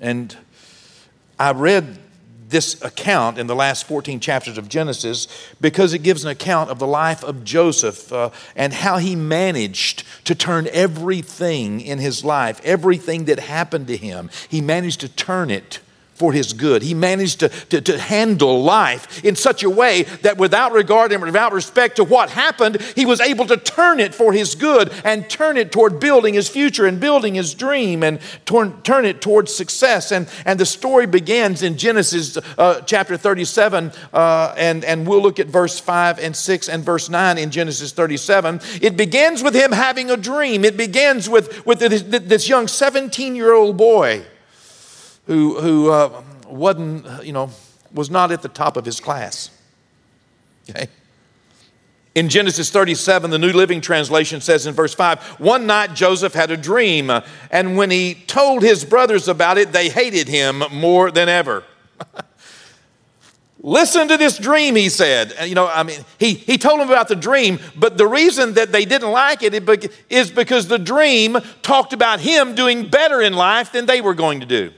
And 0.00 0.36
I 1.38 1.52
read 1.52 1.98
this 2.48 2.82
account 2.82 3.38
in 3.38 3.46
the 3.46 3.54
last 3.54 3.86
14 3.86 4.18
chapters 4.20 4.58
of 4.58 4.68
Genesis 4.68 5.28
because 5.60 5.94
it 5.94 6.00
gives 6.00 6.24
an 6.24 6.30
account 6.30 6.68
of 6.68 6.78
the 6.78 6.86
life 6.86 7.22
of 7.22 7.44
Joseph 7.44 8.12
uh, 8.12 8.30
and 8.56 8.72
how 8.72 8.98
he 8.98 9.14
managed 9.14 10.04
to 10.24 10.34
turn 10.34 10.68
everything 10.72 11.80
in 11.80 11.98
his 11.98 12.24
life, 12.24 12.60
everything 12.64 13.26
that 13.26 13.38
happened 13.38 13.86
to 13.86 13.96
him, 13.96 14.30
he 14.48 14.60
managed 14.60 15.00
to 15.00 15.08
turn 15.08 15.50
it 15.50 15.78
for 16.20 16.34
his 16.34 16.52
good. 16.52 16.82
He 16.82 16.92
managed 16.92 17.40
to, 17.40 17.48
to, 17.48 17.80
to, 17.80 17.98
handle 17.98 18.62
life 18.62 19.24
in 19.24 19.34
such 19.36 19.62
a 19.62 19.70
way 19.70 20.02
that 20.20 20.36
without 20.36 20.72
regard 20.72 21.12
and 21.12 21.22
without 21.22 21.54
respect 21.54 21.96
to 21.96 22.04
what 22.04 22.28
happened, 22.28 22.78
he 22.94 23.06
was 23.06 23.22
able 23.22 23.46
to 23.46 23.56
turn 23.56 24.00
it 24.00 24.14
for 24.14 24.30
his 24.30 24.54
good 24.54 24.92
and 25.02 25.30
turn 25.30 25.56
it 25.56 25.72
toward 25.72 25.98
building 25.98 26.34
his 26.34 26.46
future 26.46 26.84
and 26.84 27.00
building 27.00 27.34
his 27.34 27.54
dream 27.54 28.02
and 28.02 28.20
turn, 28.44 28.82
turn 28.82 29.06
it 29.06 29.22
towards 29.22 29.54
success. 29.54 30.12
And, 30.12 30.28
and 30.44 30.60
the 30.60 30.66
story 30.66 31.06
begins 31.06 31.62
in 31.62 31.78
Genesis 31.78 32.36
uh, 32.36 32.82
chapter 32.82 33.16
37, 33.16 33.90
uh, 34.12 34.54
and, 34.58 34.84
and 34.84 35.06
we'll 35.06 35.22
look 35.22 35.40
at 35.40 35.46
verse 35.46 35.80
5 35.80 36.18
and 36.18 36.36
6 36.36 36.68
and 36.68 36.84
verse 36.84 37.08
9 37.08 37.38
in 37.38 37.50
Genesis 37.50 37.92
37. 37.92 38.60
It 38.82 38.98
begins 38.98 39.42
with 39.42 39.54
him 39.54 39.72
having 39.72 40.10
a 40.10 40.18
dream, 40.18 40.66
it 40.66 40.76
begins 40.76 41.30
with, 41.30 41.64
with 41.64 41.78
this, 41.78 42.02
this 42.02 42.46
young 42.46 42.68
17 42.68 43.34
year 43.34 43.54
old 43.54 43.78
boy 43.78 44.22
who, 45.30 45.60
who 45.60 45.90
uh, 45.90 46.24
wasn't, 46.48 47.24
you 47.24 47.32
know, 47.32 47.50
was 47.94 48.10
not 48.10 48.32
at 48.32 48.42
the 48.42 48.48
top 48.48 48.76
of 48.76 48.84
his 48.84 48.98
class. 48.98 49.56
Okay? 50.68 50.88
In 52.16 52.28
Genesis 52.28 52.70
37, 52.70 53.30
the 53.30 53.38
New 53.38 53.52
Living 53.52 53.80
Translation 53.80 54.40
says 54.40 54.66
in 54.66 54.74
verse 54.74 54.92
5 54.92 55.38
One 55.38 55.68
night 55.68 55.94
Joseph 55.94 56.34
had 56.34 56.50
a 56.50 56.56
dream, 56.56 57.12
and 57.52 57.76
when 57.76 57.92
he 57.92 58.14
told 58.26 58.64
his 58.64 58.84
brothers 58.84 59.28
about 59.28 59.56
it, 59.56 59.70
they 59.70 59.88
hated 59.88 60.26
him 60.26 60.64
more 60.72 61.12
than 61.12 61.28
ever. 61.28 61.62
Listen 63.62 64.08
to 64.08 64.16
this 64.16 64.36
dream, 64.36 64.74
he 64.74 64.88
said. 64.88 65.32
You 65.48 65.54
know, 65.54 65.68
I 65.68 65.84
mean, 65.84 66.00
he, 66.18 66.34
he 66.34 66.58
told 66.58 66.80
them 66.80 66.88
about 66.88 67.06
the 67.06 67.14
dream, 67.14 67.60
but 67.76 67.96
the 67.96 68.08
reason 68.08 68.54
that 68.54 68.72
they 68.72 68.84
didn't 68.84 69.12
like 69.12 69.44
it 69.44 69.54
is 70.08 70.32
because 70.32 70.66
the 70.66 70.78
dream 70.78 71.38
talked 71.62 71.92
about 71.92 72.18
him 72.18 72.56
doing 72.56 72.88
better 72.88 73.22
in 73.22 73.34
life 73.34 73.70
than 73.70 73.86
they 73.86 74.00
were 74.00 74.14
going 74.14 74.40
to 74.40 74.46
do. 74.46 74.72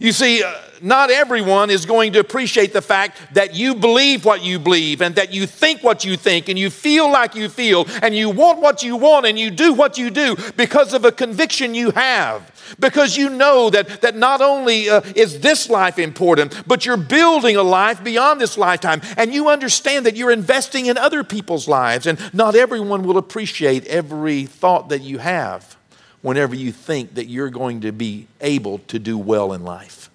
You 0.00 0.12
see, 0.12 0.42
uh, 0.42 0.54
not 0.80 1.10
everyone 1.10 1.68
is 1.68 1.84
going 1.84 2.14
to 2.14 2.20
appreciate 2.20 2.72
the 2.72 2.80
fact 2.80 3.20
that 3.34 3.54
you 3.54 3.74
believe 3.74 4.24
what 4.24 4.42
you 4.42 4.58
believe 4.58 5.02
and 5.02 5.14
that 5.16 5.30
you 5.30 5.46
think 5.46 5.82
what 5.82 6.06
you 6.06 6.16
think 6.16 6.48
and 6.48 6.58
you 6.58 6.70
feel 6.70 7.12
like 7.12 7.34
you 7.34 7.50
feel 7.50 7.86
and 8.00 8.14
you 8.14 8.30
want 8.30 8.60
what 8.60 8.82
you 8.82 8.96
want 8.96 9.26
and 9.26 9.38
you 9.38 9.50
do 9.50 9.74
what 9.74 9.98
you 9.98 10.08
do 10.08 10.36
because 10.56 10.94
of 10.94 11.04
a 11.04 11.12
conviction 11.12 11.74
you 11.74 11.90
have. 11.90 12.50
Because 12.78 13.18
you 13.18 13.28
know 13.28 13.68
that, 13.68 14.00
that 14.00 14.16
not 14.16 14.40
only 14.40 14.88
uh, 14.88 15.02
is 15.14 15.40
this 15.40 15.68
life 15.68 15.98
important, 15.98 16.66
but 16.66 16.86
you're 16.86 16.96
building 16.96 17.56
a 17.56 17.62
life 17.62 18.02
beyond 18.02 18.40
this 18.40 18.56
lifetime. 18.56 19.02
And 19.18 19.34
you 19.34 19.50
understand 19.50 20.06
that 20.06 20.16
you're 20.16 20.30
investing 20.30 20.86
in 20.86 20.96
other 20.96 21.22
people's 21.22 21.68
lives. 21.68 22.06
And 22.06 22.18
not 22.32 22.54
everyone 22.54 23.02
will 23.02 23.18
appreciate 23.18 23.86
every 23.86 24.46
thought 24.46 24.88
that 24.88 25.02
you 25.02 25.18
have 25.18 25.76
whenever 26.22 26.54
you 26.54 26.72
think 26.72 27.14
that 27.14 27.26
you're 27.26 27.50
going 27.50 27.80
to 27.80 27.92
be 27.92 28.26
able 28.40 28.78
to 28.88 28.98
do 28.98 29.16
well 29.16 29.52
in 29.52 29.64
life. 29.64 30.10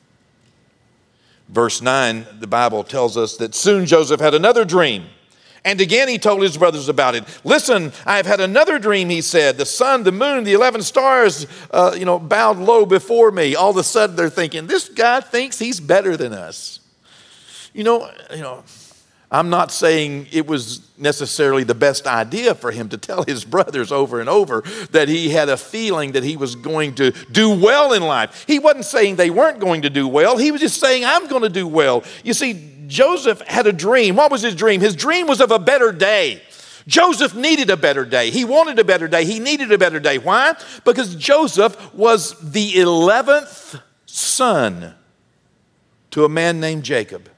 Verse 1.50 1.81
9, 1.81 2.25
the 2.39 2.47
Bible 2.47 2.83
tells 2.83 3.17
us 3.17 3.38
that 3.38 3.53
soon 3.53 3.85
Joseph 3.85 4.19
had 4.19 4.33
another 4.33 4.65
dream. 4.65 5.05
And 5.63 5.81
again, 5.81 6.07
he 6.07 6.19
told 6.19 6.43
his 6.43 6.57
brothers 6.57 6.89
about 6.89 7.15
it. 7.15 7.24
Listen, 7.43 7.91
I 8.05 8.17
have 8.17 8.27
had 8.27 8.39
another 8.39 8.77
dream, 8.77 9.09
he 9.09 9.21
said. 9.21 9.57
The 9.57 9.65
sun, 9.65 10.03
the 10.03 10.12
moon, 10.12 10.43
the 10.43 10.53
11 10.53 10.83
stars, 10.83 11.47
uh, 11.71 11.95
you 11.97 12.05
know, 12.05 12.19
bowed 12.19 12.57
low 12.57 12.85
before 12.85 13.31
me. 13.31 13.55
All 13.55 13.71
of 13.71 13.77
a 13.77 13.83
sudden, 13.83 14.15
they're 14.15 14.29
thinking, 14.29 14.67
this 14.67 14.89
guy 14.89 15.21
thinks 15.21 15.57
he's 15.57 15.79
better 15.79 16.15
than 16.15 16.33
us. 16.33 16.81
You 17.74 17.83
know, 17.83 18.12
you 18.31 18.41
know, 18.41 18.63
I'm 19.36 19.50
not 19.50 19.70
saying 19.70 20.27
it 20.32 20.48
was 20.48 20.80
necessarily 20.98 21.65
the 21.65 21.75
best 21.75 22.08
idea 22.08 22.56
for 22.56 22.72
him 22.72 22.88
to 22.88 22.98
tell 22.98 23.24
his 23.24 23.44
brothers 23.44 23.92
over 23.92 24.22
and 24.22 24.30
over 24.30 24.62
that 24.92 25.10
he 25.10 25.27
had 25.27 25.50
a 25.50 25.58
feeling 25.58 26.13
that 26.13 26.24
he 26.24 26.38
was 26.38 26.56
going 26.56 26.96
to 26.96 27.12
do 27.12 27.50
well 27.50 27.92
in 27.92 28.01
life. 28.01 28.46
He 28.48 28.60
wasn't 28.60 28.86
saying 28.86 29.18
they 29.18 29.30
weren't 29.30 29.60
going 29.60 29.82
to 29.82 29.89
do 29.89 30.08
well, 30.08 30.38
he 30.38 30.51
was 30.51 30.62
just 30.62 30.80
saying, 30.80 31.04
I'm 31.04 31.27
going 31.27 31.42
to 31.42 31.50
do 31.50 31.68
well. 31.68 32.06
You 32.24 32.34
see, 32.34 32.72
Joseph 32.88 33.42
had 33.42 33.68
a 33.68 33.74
dream. 33.74 34.15
What 34.15 34.32
was 34.32 34.42
his 34.42 34.56
dream? 34.56 34.80
His 34.80 34.96
dream 34.96 35.27
was 35.27 35.42
of 35.42 35.51
a 35.51 35.60
better 35.60 35.92
day. 35.92 36.42
Joseph 36.88 37.36
needed 37.36 37.70
a 37.70 37.75
better 37.75 38.06
day. 38.06 38.30
He 38.30 38.46
wanted 38.46 38.80
a 38.80 38.86
better 38.86 39.10
day. 39.10 39.25
He 39.25 39.39
needed 39.39 39.70
a 39.74 39.77
better 39.77 40.00
day. 40.00 40.18
Why? 40.18 40.56
Because 40.86 41.13
Joseph 41.15 41.94
was 41.94 42.39
the 42.39 42.74
11th 42.75 43.82
son 44.06 44.94
to 46.12 46.24
a 46.24 46.30
man 46.30 46.62
named 46.62 46.84
Jacob. 46.84 47.30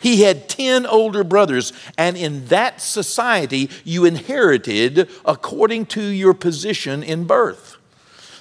He 0.00 0.22
had 0.22 0.48
10 0.48 0.86
older 0.86 1.24
brothers, 1.24 1.72
and 1.96 2.16
in 2.16 2.46
that 2.46 2.80
society, 2.80 3.70
you 3.84 4.04
inherited 4.04 5.08
according 5.24 5.86
to 5.86 6.02
your 6.02 6.34
position 6.34 7.02
in 7.02 7.24
birth. 7.24 7.76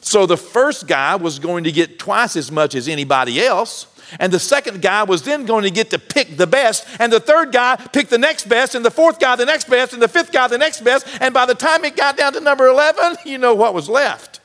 So 0.01 0.25
the 0.25 0.37
first 0.37 0.87
guy 0.87 1.15
was 1.15 1.37
going 1.37 1.65
to 1.65 1.71
get 1.71 1.99
twice 1.99 2.35
as 2.35 2.51
much 2.51 2.75
as 2.75 2.87
anybody 2.87 3.45
else. 3.45 3.87
And 4.21 4.31
the 4.31 4.39
second 4.39 4.81
guy 4.81 5.03
was 5.03 5.23
then 5.23 5.45
going 5.45 5.63
to 5.63 5.69
get 5.69 5.89
to 5.89 5.99
pick 5.99 6.37
the 6.37 6.47
best. 6.47 6.87
And 6.99 7.11
the 7.11 7.19
third 7.19 7.51
guy 7.51 7.75
picked 7.75 8.09
the 8.09 8.17
next 8.17 8.47
best. 8.47 8.73
And 8.73 8.85
the 8.85 8.91
fourth 8.91 9.19
guy 9.19 9.35
the 9.35 9.45
next 9.45 9.69
best. 9.69 9.91
And 9.91 10.01
the 10.01 10.07
fifth 10.07 10.31
guy 10.31 10.47
the 10.47 10.57
next 10.57 10.81
best. 10.81 11.05
And 11.19 11.33
by 11.33 11.45
the 11.45 11.55
time 11.55 11.83
it 11.83 11.97
got 11.97 12.15
down 12.15 12.31
to 12.33 12.39
number 12.39 12.67
11, 12.67 13.17
you 13.25 13.37
know 13.37 13.53
what 13.53 13.73
was 13.73 13.89
left. 13.89 14.37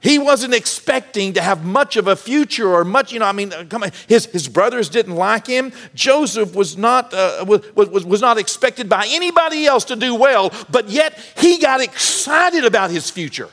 He 0.00 0.18
wasn't 0.18 0.54
expecting 0.54 1.32
to 1.32 1.42
have 1.42 1.64
much 1.64 1.96
of 1.96 2.06
a 2.06 2.14
future 2.14 2.68
or 2.68 2.84
much, 2.84 3.12
you 3.12 3.18
know, 3.18 3.26
I 3.26 3.32
mean, 3.32 3.50
come 3.68 3.82
on. 3.82 3.90
His, 4.06 4.26
his 4.26 4.46
brothers 4.46 4.88
didn't 4.88 5.16
like 5.16 5.46
him. 5.46 5.72
Joseph 5.92 6.54
was 6.54 6.76
not, 6.76 7.12
uh, 7.12 7.44
was, 7.46 7.74
was, 7.74 8.04
was 8.04 8.20
not 8.20 8.38
expected 8.38 8.88
by 8.88 9.06
anybody 9.08 9.66
else 9.66 9.84
to 9.86 9.96
do 9.96 10.14
well, 10.14 10.52
but 10.70 10.88
yet 10.88 11.18
he 11.36 11.58
got 11.58 11.80
excited 11.80 12.64
about 12.64 12.92
his 12.92 13.10
future. 13.10 13.48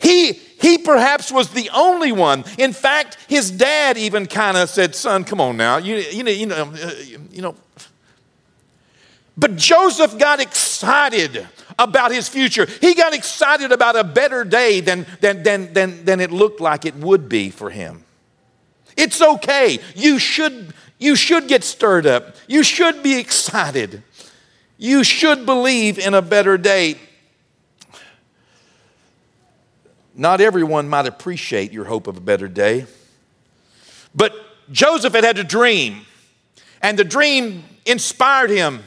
He, 0.00 0.34
he 0.34 0.76
perhaps 0.76 1.32
was 1.32 1.48
the 1.48 1.70
only 1.74 2.12
one. 2.12 2.44
In 2.58 2.74
fact, 2.74 3.16
his 3.26 3.50
dad 3.50 3.96
even 3.96 4.26
kind 4.26 4.58
of 4.58 4.68
said, 4.68 4.94
Son, 4.94 5.24
come 5.24 5.40
on 5.40 5.56
now. 5.56 5.78
You, 5.78 5.96
you, 5.96 6.24
know, 6.24 6.30
you, 6.30 6.46
know, 6.46 6.72
uh, 6.74 6.90
you 7.30 7.40
know. 7.40 7.54
But 9.36 9.56
Joseph 9.56 10.18
got 10.18 10.40
excited 10.40 11.48
about 11.78 12.12
his 12.12 12.28
future. 12.28 12.66
He 12.80 12.94
got 12.94 13.14
excited 13.14 13.72
about 13.72 13.96
a 13.96 14.04
better 14.04 14.44
day 14.44 14.80
than, 14.80 15.06
than, 15.20 15.42
than, 15.42 15.72
than, 15.72 16.04
than 16.04 16.20
it 16.20 16.30
looked 16.30 16.60
like 16.60 16.84
it 16.84 16.94
would 16.96 17.28
be 17.28 17.50
for 17.50 17.70
him. 17.70 18.04
It's 18.96 19.20
okay. 19.20 19.78
You 19.94 20.18
should, 20.18 20.72
you 20.98 21.16
should 21.16 21.48
get 21.48 21.64
stirred 21.64 22.06
up. 22.06 22.36
You 22.46 22.62
should 22.62 23.02
be 23.02 23.18
excited. 23.18 24.02
You 24.78 25.02
should 25.02 25.46
believe 25.46 25.98
in 25.98 26.14
a 26.14 26.22
better 26.22 26.56
day. 26.56 26.96
Not 30.14 30.40
everyone 30.40 30.88
might 30.88 31.06
appreciate 31.06 31.72
your 31.72 31.86
hope 31.86 32.06
of 32.06 32.16
a 32.16 32.20
better 32.20 32.46
day, 32.46 32.86
but 34.14 34.32
Joseph 34.70 35.12
had 35.12 35.24
had 35.24 35.38
a 35.38 35.44
dream, 35.44 36.06
and 36.80 36.96
the 36.96 37.02
dream 37.02 37.64
inspired 37.84 38.50
him 38.50 38.84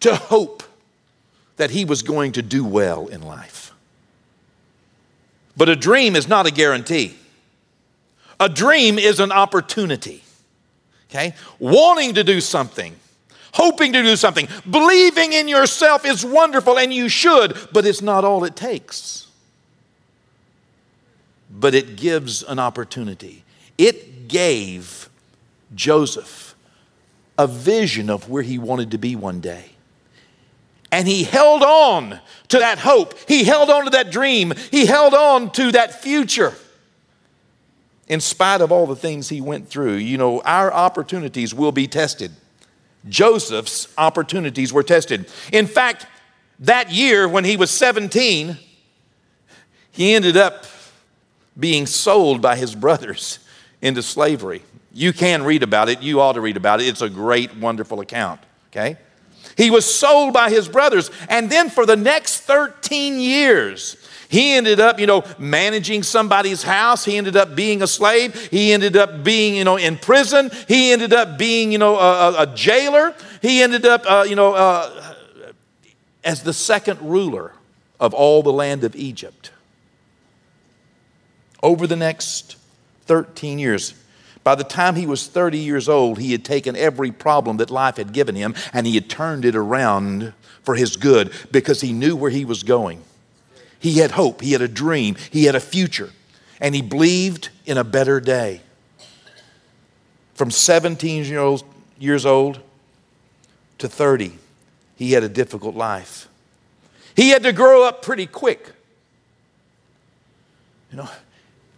to 0.00 0.16
hope 0.16 0.63
that 1.56 1.70
he 1.70 1.84
was 1.84 2.02
going 2.02 2.32
to 2.32 2.42
do 2.42 2.64
well 2.64 3.06
in 3.06 3.22
life. 3.22 3.72
But 5.56 5.68
a 5.68 5.76
dream 5.76 6.16
is 6.16 6.28
not 6.28 6.46
a 6.46 6.50
guarantee. 6.50 7.16
A 8.40 8.48
dream 8.48 8.98
is 8.98 9.20
an 9.20 9.30
opportunity. 9.30 10.22
Okay? 11.10 11.34
Wanting 11.58 12.14
to 12.14 12.24
do 12.24 12.40
something, 12.40 12.96
hoping 13.52 13.92
to 13.92 14.02
do 14.02 14.16
something, 14.16 14.48
believing 14.68 15.32
in 15.32 15.46
yourself 15.46 16.04
is 16.04 16.24
wonderful 16.24 16.78
and 16.78 16.92
you 16.92 17.08
should, 17.08 17.56
but 17.72 17.86
it's 17.86 18.02
not 18.02 18.24
all 18.24 18.44
it 18.44 18.56
takes. 18.56 19.28
But 21.50 21.74
it 21.74 21.94
gives 21.94 22.42
an 22.42 22.58
opportunity. 22.58 23.44
It 23.78 24.26
gave 24.26 25.08
Joseph 25.74 26.56
a 27.38 27.46
vision 27.46 28.10
of 28.10 28.28
where 28.28 28.42
he 28.42 28.58
wanted 28.58 28.90
to 28.90 28.98
be 28.98 29.14
one 29.14 29.40
day. 29.40 29.73
And 30.94 31.08
he 31.08 31.24
held 31.24 31.64
on 31.64 32.20
to 32.46 32.58
that 32.60 32.78
hope. 32.78 33.18
He 33.26 33.42
held 33.42 33.68
on 33.68 33.82
to 33.82 33.90
that 33.90 34.12
dream. 34.12 34.54
He 34.70 34.86
held 34.86 35.12
on 35.12 35.50
to 35.54 35.72
that 35.72 36.00
future. 36.00 36.54
In 38.06 38.20
spite 38.20 38.60
of 38.60 38.70
all 38.70 38.86
the 38.86 38.94
things 38.94 39.28
he 39.28 39.40
went 39.40 39.68
through, 39.68 39.94
you 39.94 40.16
know, 40.16 40.40
our 40.42 40.72
opportunities 40.72 41.52
will 41.52 41.72
be 41.72 41.88
tested. 41.88 42.30
Joseph's 43.08 43.92
opportunities 43.98 44.72
were 44.72 44.84
tested. 44.84 45.28
In 45.52 45.66
fact, 45.66 46.06
that 46.60 46.92
year 46.92 47.26
when 47.26 47.42
he 47.42 47.56
was 47.56 47.72
17, 47.72 48.56
he 49.90 50.14
ended 50.14 50.36
up 50.36 50.64
being 51.58 51.86
sold 51.86 52.40
by 52.40 52.54
his 52.54 52.76
brothers 52.76 53.40
into 53.82 54.00
slavery. 54.00 54.62
You 54.92 55.12
can 55.12 55.42
read 55.42 55.64
about 55.64 55.88
it. 55.88 56.02
You 56.02 56.20
ought 56.20 56.34
to 56.34 56.40
read 56.40 56.56
about 56.56 56.80
it. 56.80 56.86
It's 56.86 57.02
a 57.02 57.10
great, 57.10 57.56
wonderful 57.56 57.98
account. 57.98 58.38
Okay? 58.68 58.96
He 59.56 59.70
was 59.70 59.84
sold 59.92 60.32
by 60.32 60.50
his 60.50 60.68
brothers. 60.68 61.10
And 61.28 61.50
then 61.50 61.70
for 61.70 61.86
the 61.86 61.96
next 61.96 62.40
13 62.40 63.20
years, 63.20 63.96
he 64.28 64.54
ended 64.54 64.80
up, 64.80 64.98
you 64.98 65.06
know, 65.06 65.22
managing 65.38 66.02
somebody's 66.02 66.62
house. 66.62 67.04
He 67.04 67.16
ended 67.16 67.36
up 67.36 67.54
being 67.54 67.82
a 67.82 67.86
slave. 67.86 68.48
He 68.50 68.72
ended 68.72 68.96
up 68.96 69.22
being, 69.22 69.54
you 69.54 69.64
know, 69.64 69.76
in 69.76 69.96
prison. 69.96 70.50
He 70.66 70.92
ended 70.92 71.12
up 71.12 71.38
being, 71.38 71.70
you 71.70 71.78
know, 71.78 71.96
a, 71.96 72.42
a 72.42 72.46
jailer. 72.48 73.14
He 73.42 73.62
ended 73.62 73.86
up, 73.86 74.02
uh, 74.06 74.24
you 74.28 74.34
know, 74.34 74.54
uh, 74.54 75.14
as 76.24 76.42
the 76.42 76.52
second 76.52 77.00
ruler 77.00 77.52
of 78.00 78.12
all 78.12 78.42
the 78.42 78.52
land 78.52 78.82
of 78.82 78.96
Egypt. 78.96 79.52
Over 81.62 81.86
the 81.86 81.96
next 81.96 82.56
13 83.06 83.58
years, 83.58 83.94
by 84.44 84.54
the 84.54 84.62
time 84.62 84.94
he 84.94 85.06
was 85.06 85.26
30 85.26 85.58
years 85.58 85.88
old, 85.88 86.18
he 86.18 86.32
had 86.32 86.44
taken 86.44 86.76
every 86.76 87.10
problem 87.10 87.56
that 87.56 87.70
life 87.70 87.96
had 87.96 88.12
given 88.12 88.34
him 88.34 88.54
and 88.74 88.86
he 88.86 88.94
had 88.94 89.08
turned 89.08 89.46
it 89.46 89.56
around 89.56 90.34
for 90.62 90.74
his 90.74 90.96
good 90.96 91.32
because 91.50 91.80
he 91.80 91.94
knew 91.94 92.14
where 92.14 92.30
he 92.30 92.44
was 92.44 92.62
going. 92.62 93.02
He 93.80 93.98
had 93.98 94.12
hope, 94.12 94.42
he 94.42 94.52
had 94.52 94.62
a 94.62 94.68
dream, 94.68 95.16
he 95.30 95.44
had 95.44 95.54
a 95.54 95.60
future, 95.60 96.10
and 96.60 96.74
he 96.74 96.82
believed 96.82 97.48
in 97.66 97.78
a 97.78 97.84
better 97.84 98.20
day. 98.20 98.60
From 100.34 100.50
17 100.50 101.24
years 101.98 102.26
old 102.26 102.60
to 103.78 103.88
30, 103.88 104.38
he 104.96 105.12
had 105.12 105.22
a 105.22 105.28
difficult 105.28 105.74
life. 105.74 106.28
He 107.16 107.30
had 107.30 107.42
to 107.44 107.52
grow 107.52 107.86
up 107.86 108.02
pretty 108.02 108.26
quick. 108.26 108.72
You 110.90 110.98
know, 110.98 111.08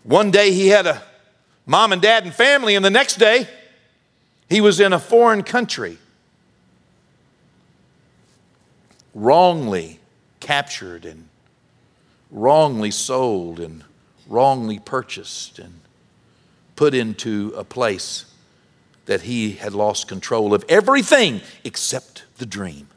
one 0.02 0.30
day 0.30 0.52
he 0.52 0.68
had 0.68 0.87
a 0.87 1.02
mom 1.66 1.92
and 1.92 2.00
dad 2.00 2.25
and 2.25 2.32
family, 2.32 2.76
and 2.76 2.85
the 2.85 2.90
next 2.90 3.16
day 3.16 3.49
he 4.49 4.61
was 4.61 4.80
in 4.80 4.92
a 4.92 4.99
foreign 4.99 5.42
country, 5.42 5.99
wrongly 9.14 9.99
captured 10.40 11.04
and 11.04 11.28
wrongly 12.30 12.90
sold 12.90 13.58
and 13.61 13.82
wrongly 14.28 14.78
purchased 14.78 15.58
and 15.58 15.80
put 16.76 16.94
into 16.94 17.52
a 17.56 17.64
place 17.64 18.26
that 19.06 19.23
he 19.23 19.52
had 19.52 19.73
lost 19.73 20.08
control 20.08 20.52
of 20.52 20.64
everything 20.68 21.40
except 21.64 22.25
the 22.38 22.46
dream. 22.46 22.88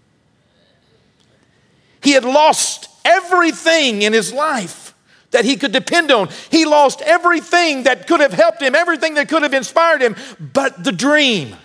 He 2.01 2.11
had 2.11 2.25
lost 2.25 2.89
everything 3.05 4.01
in 4.01 4.13
his 4.13 4.33
life 4.33 4.88
that 5.31 5.45
he 5.45 5.55
could 5.55 5.71
depend 5.71 6.11
on. 6.11 6.29
He 6.49 6.65
lost 6.65 7.01
everything 7.01 7.83
that 7.83 8.07
could 8.07 8.19
have 8.19 8.33
helped 8.33 8.61
him, 8.61 8.75
everything 8.75 9.15
that 9.15 9.29
could 9.29 9.43
have 9.43 9.53
inspired 9.53 10.01
him, 10.01 10.15
but 10.39 10.83
the 10.83 10.91
dream. 10.91 11.55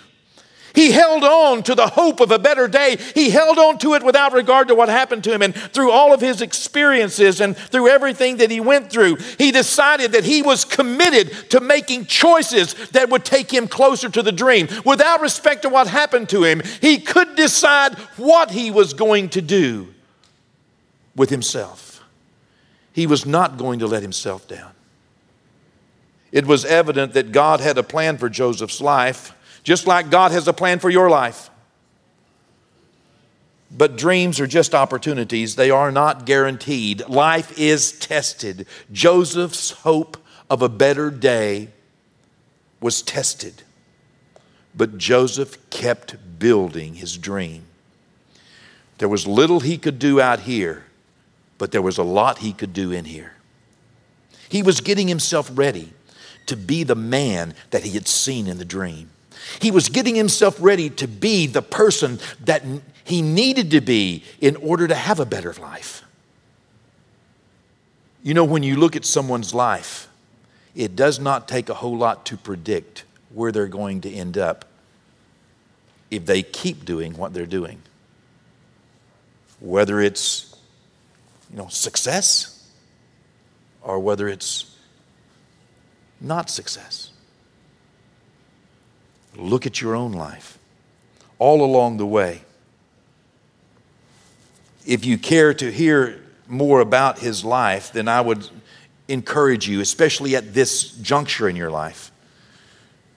He 0.75 0.91
held 0.91 1.23
on 1.23 1.63
to 1.65 1.77
the 1.77 1.87
hope 1.87 2.19
of 2.19 2.33
a 2.33 2.39
better 2.39 2.67
day. 2.67 2.97
He 3.15 3.31
held 3.31 3.59
on 3.59 3.79
to 3.79 3.95
it 3.95 4.03
without 4.03 4.33
regard 4.33 4.69
to 4.69 4.75
what 4.75 4.89
happened 4.89 5.23
to 5.25 5.33
him. 5.33 5.41
And 5.41 5.55
through 5.55 5.93
all 5.93 6.13
of 6.13 6.21
his 6.21 6.43
experiences 6.43 7.41
and 7.41 7.57
through 7.57 7.89
everything 7.89 8.39
that 8.39 8.51
he 8.51 8.59
went 8.59 8.91
through, 8.91 9.17
he 9.39 9.53
decided 9.53 10.11
that 10.13 10.25
he 10.25 10.43
was 10.43 10.65
committed 10.65 11.31
to 11.51 11.61
making 11.61 12.07
choices 12.07 12.75
that 12.91 13.09
would 13.09 13.25
take 13.25 13.55
him 13.55 13.69
closer 13.69 14.09
to 14.09 14.23
the 14.23 14.33
dream. 14.33 14.67
Without 14.85 15.21
respect 15.21 15.63
to 15.63 15.69
what 15.69 15.87
happened 15.87 16.29
to 16.31 16.43
him, 16.43 16.61
he 16.81 16.99
could 16.99 17.37
decide 17.37 17.95
what 18.17 18.51
he 18.51 18.73
was 18.73 18.95
going 18.95 19.29
to 19.29 19.41
do 19.41 19.95
with 21.15 21.31
himself. 21.31 21.94
He 22.95 23.07
was 23.07 23.27
not 23.27 23.59
going 23.59 23.81
to 23.81 23.87
let 23.87 24.01
himself 24.01 24.49
down. 24.49 24.71
It 26.33 26.47
was 26.47 26.65
evident 26.65 27.13
that 27.13 27.33
God 27.33 27.61
had 27.61 27.77
a 27.77 27.83
plan 27.83 28.17
for 28.17 28.31
Joseph's 28.31 28.81
life 28.81 29.35
just 29.65 29.87
like 29.87 30.11
God 30.11 30.31
has 30.31 30.47
a 30.47 30.53
plan 30.53 30.79
for 30.79 30.91
your 30.91 31.11
life. 31.11 31.51
But 33.77 33.97
dreams 33.97 34.39
are 34.39 34.47
just 34.47 34.75
opportunities, 34.75 35.57
they 35.57 35.71
are 35.71 35.91
not 35.91 36.27
guaranteed. 36.27 37.09
Life 37.09 37.59
is 37.59 37.93
tested. 37.93 38.67
Joseph's 38.93 39.71
hope 39.71 40.17
of 40.49 40.63
a 40.63 40.69
better 40.69 41.11
day 41.11 41.69
was 42.81 43.03
tested. 43.03 43.63
But 44.77 44.99
Joseph 44.99 45.71
kept 45.71 46.39
building 46.39 46.95
his 46.95 47.17
dream. 47.17 47.65
There 48.99 49.09
was 49.09 49.27
little 49.27 49.61
he 49.61 49.79
could 49.79 49.99
do 49.99 50.21
out 50.21 50.41
here, 50.41 50.85
but 51.59 51.73
there 51.73 51.83
was 51.83 51.99
a 51.99 52.03
lot 52.03 52.39
he 52.39 52.53
could 52.53 52.73
do 52.73 52.93
in 52.93 53.05
here. 53.05 53.33
He 54.49 54.63
was 54.63 54.81
getting 54.81 55.09
himself 55.09 55.51
ready 55.53 55.93
to 56.47 56.57
be 56.57 56.85
the 56.85 56.95
man 56.95 57.55
that 57.71 57.83
he 57.83 57.91
had 57.91 58.07
seen 58.07 58.47
in 58.47 58.59
the 58.59 58.65
dream. 58.65 59.11
He 59.61 59.71
was 59.71 59.89
getting 59.89 60.15
himself 60.15 60.57
ready 60.61 60.91
to 60.91 61.07
be 61.07 61.47
the 61.47 61.63
person 61.63 62.19
that 62.45 62.63
he 63.05 63.23
needed 63.23 63.71
to 63.73 63.81
be 63.81 64.25
in 64.41 64.57
order 64.57 64.89
to 64.89 64.95
have 64.95 65.21
a 65.21 65.27
better 65.27 65.53
life. 65.55 66.03
You 68.23 68.33
know, 68.33 68.45
when 68.45 68.63
you 68.63 68.77
look 68.77 68.97
at 68.97 69.05
someone's 69.05 69.53
life, 69.53 70.09
it 70.75 70.97
does 70.97 71.21
not 71.21 71.47
take 71.47 71.69
a 71.69 71.75
whole 71.75 71.97
lot 71.97 72.27
to 72.27 72.37
predict 72.37 73.05
where 73.33 73.53
they're 73.53 73.69
going 73.69 74.01
to 74.03 74.13
end 74.13 74.39
up 74.39 74.65
if 76.11 76.25
they 76.25 76.43
keep 76.43 76.85
doing 76.85 77.15
what 77.15 77.35
they're 77.35 77.47
doing. 77.47 77.83
Whether 79.61 80.01
it's, 80.01 80.54
you 81.55 81.61
know, 81.61 81.69
success 81.69 82.69
or 83.81 84.01
whether 84.01 84.27
it's 84.27 84.77
not 86.21 86.51
success. 86.51 87.13
Look 89.37 89.65
at 89.65 89.81
your 89.81 89.95
own 89.95 90.13
life 90.13 90.59
all 91.39 91.65
along 91.65 91.99
the 91.99 92.07
way. 92.07 92.43
If 94.85 95.05
you 95.05 95.17
care 95.17 95.55
to 95.55 95.71
hear 95.71 96.21
more 96.49 96.81
about 96.81 97.21
his 97.21 97.45
life, 97.45 97.93
then 97.93 98.09
I 98.09 98.21
would 98.21 98.49
encourage 99.07 99.69
you, 99.69 99.81
especially 99.81 100.35
at 100.35 100.55
this 100.55 100.91
juncture 100.91 101.49
in 101.49 101.55
your 101.55 101.71
life, 101.71 102.11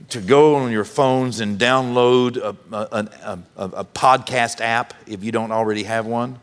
to 0.09 0.21
go 0.21 0.57
on 0.57 0.71
your 0.71 0.85
phones 0.85 1.39
and 1.39 1.57
download 1.57 2.37
a, 2.37 2.55
a, 2.71 3.39
a, 3.57 3.65
a 3.79 3.85
podcast 3.85 4.61
app 4.61 4.93
if 5.07 5.23
you 5.23 5.31
don't 5.31 5.51
already 5.51 5.83
have 5.83 6.05
one. 6.05 6.39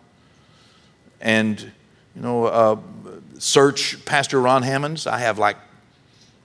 And, 1.20 1.70
you 2.14 2.22
know, 2.22 2.44
uh, 2.46 2.76
search 3.38 4.04
Pastor 4.04 4.40
Ron 4.40 4.62
Hammonds. 4.62 5.06
I 5.06 5.18
have 5.18 5.38
like 5.38 5.56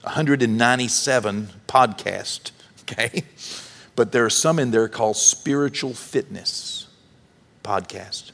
197 0.02 1.48
podcasts 1.68 2.50
okay? 2.90 3.24
But 3.96 4.12
there 4.12 4.24
are 4.24 4.30
some 4.30 4.58
in 4.58 4.70
there 4.70 4.88
called 4.88 5.16
Spiritual 5.16 5.94
Fitness 5.94 6.86
Podcast. 7.62 8.32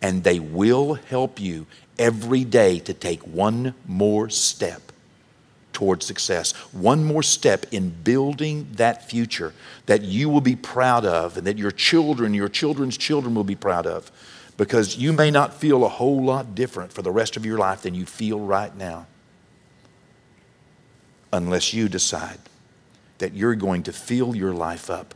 And 0.00 0.24
they 0.24 0.40
will 0.40 0.94
help 0.94 1.40
you 1.40 1.66
every 1.98 2.44
day 2.44 2.78
to 2.80 2.94
take 2.94 3.22
one 3.22 3.74
more 3.86 4.28
step 4.28 4.92
toward 5.72 6.02
success, 6.02 6.52
one 6.72 7.02
more 7.04 7.22
step 7.22 7.66
in 7.70 7.88
building 7.88 8.68
that 8.72 9.08
future 9.08 9.54
that 9.86 10.02
you 10.02 10.28
will 10.28 10.40
be 10.40 10.56
proud 10.56 11.04
of 11.06 11.36
and 11.36 11.46
that 11.46 11.56
your 11.56 11.70
children, 11.70 12.34
your 12.34 12.48
children's 12.48 12.96
children 12.96 13.34
will 13.34 13.44
be 13.44 13.54
proud 13.54 13.86
of. 13.86 14.10
Because 14.56 14.96
you 14.96 15.12
may 15.12 15.30
not 15.30 15.54
feel 15.54 15.84
a 15.84 15.88
whole 15.88 16.22
lot 16.22 16.54
different 16.54 16.92
for 16.92 17.02
the 17.02 17.10
rest 17.10 17.36
of 17.36 17.46
your 17.46 17.58
life 17.58 17.82
than 17.82 17.94
you 17.94 18.06
feel 18.06 18.38
right 18.38 18.74
now 18.76 19.06
unless 21.32 21.72
you 21.72 21.88
decide 21.88 22.38
that 23.18 23.32
you're 23.32 23.54
going 23.54 23.82
to 23.84 23.92
fill 23.92 24.36
your 24.36 24.52
life 24.52 24.90
up. 24.90 25.14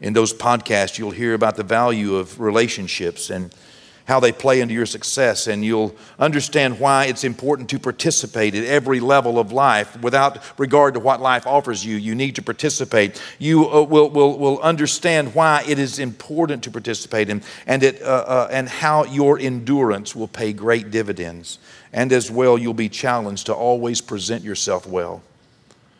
In 0.00 0.12
those 0.12 0.32
podcasts, 0.32 0.98
you'll 0.98 1.10
hear 1.10 1.34
about 1.34 1.56
the 1.56 1.62
value 1.64 2.16
of 2.16 2.40
relationships 2.40 3.30
and 3.30 3.54
how 4.06 4.20
they 4.20 4.32
play 4.32 4.60
into 4.60 4.74
your 4.74 4.86
success, 4.86 5.46
and 5.46 5.64
you'll 5.64 5.94
understand 6.18 6.78
why 6.78 7.06
it's 7.06 7.24
important 7.24 7.70
to 7.70 7.78
participate 7.78 8.54
at 8.54 8.64
every 8.64 9.00
level 9.00 9.38
of 9.38 9.50
life 9.50 9.98
without 10.02 10.38
regard 10.58 10.94
to 10.94 11.00
what 11.00 11.22
life 11.22 11.46
offers 11.46 11.84
you. 11.84 11.96
You 11.96 12.14
need 12.14 12.34
to 12.36 12.42
participate. 12.42 13.20
You 13.38 13.66
uh, 13.70 13.82
will, 13.82 14.10
will, 14.10 14.38
will 14.38 14.60
understand 14.60 15.34
why 15.34 15.64
it 15.66 15.78
is 15.78 15.98
important 15.98 16.62
to 16.64 16.70
participate 16.70 17.30
in, 17.30 17.42
and, 17.66 17.82
it, 17.82 18.02
uh, 18.02 18.24
uh, 18.26 18.48
and 18.50 18.68
how 18.68 19.04
your 19.04 19.38
endurance 19.38 20.14
will 20.14 20.28
pay 20.28 20.52
great 20.52 20.90
dividends. 20.90 21.58
And 21.92 22.12
as 22.12 22.30
well, 22.30 22.58
you'll 22.58 22.74
be 22.74 22.90
challenged 22.90 23.46
to 23.46 23.54
always 23.54 24.02
present 24.02 24.44
yourself 24.44 24.86
well 24.86 25.22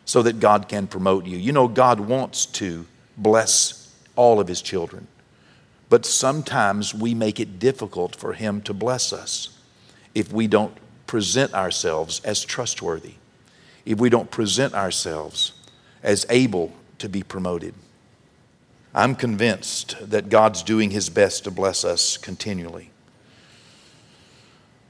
so 0.05 0.21
that 0.21 0.39
God 0.39 0.69
can 0.69 0.85
promote 0.85 1.25
you. 1.25 1.37
You 1.37 1.53
know, 1.53 1.67
God 1.67 1.99
wants 1.99 2.45
to 2.47 2.85
bless 3.17 3.91
all 4.15 4.39
of 4.39 4.47
His 4.47 4.61
children, 4.61 5.07
but 5.95 6.05
sometimes 6.05 6.93
we 6.93 7.13
make 7.13 7.39
it 7.39 7.57
difficult 7.57 8.17
for 8.17 8.33
Him 8.33 8.59
to 8.63 8.73
bless 8.73 9.13
us 9.13 9.57
if 10.13 10.33
we 10.33 10.45
don't 10.45 10.75
present 11.07 11.53
ourselves 11.53 12.19
as 12.25 12.43
trustworthy, 12.43 13.13
if 13.85 13.97
we 13.97 14.09
don't 14.09 14.29
present 14.29 14.73
ourselves 14.73 15.53
as 16.03 16.25
able 16.29 16.73
to 16.97 17.07
be 17.07 17.23
promoted. 17.23 17.73
I'm 18.93 19.15
convinced 19.15 19.95
that 20.09 20.27
God's 20.27 20.63
doing 20.63 20.91
His 20.91 21.09
best 21.09 21.45
to 21.45 21.51
bless 21.51 21.85
us 21.85 22.17
continually. 22.17 22.89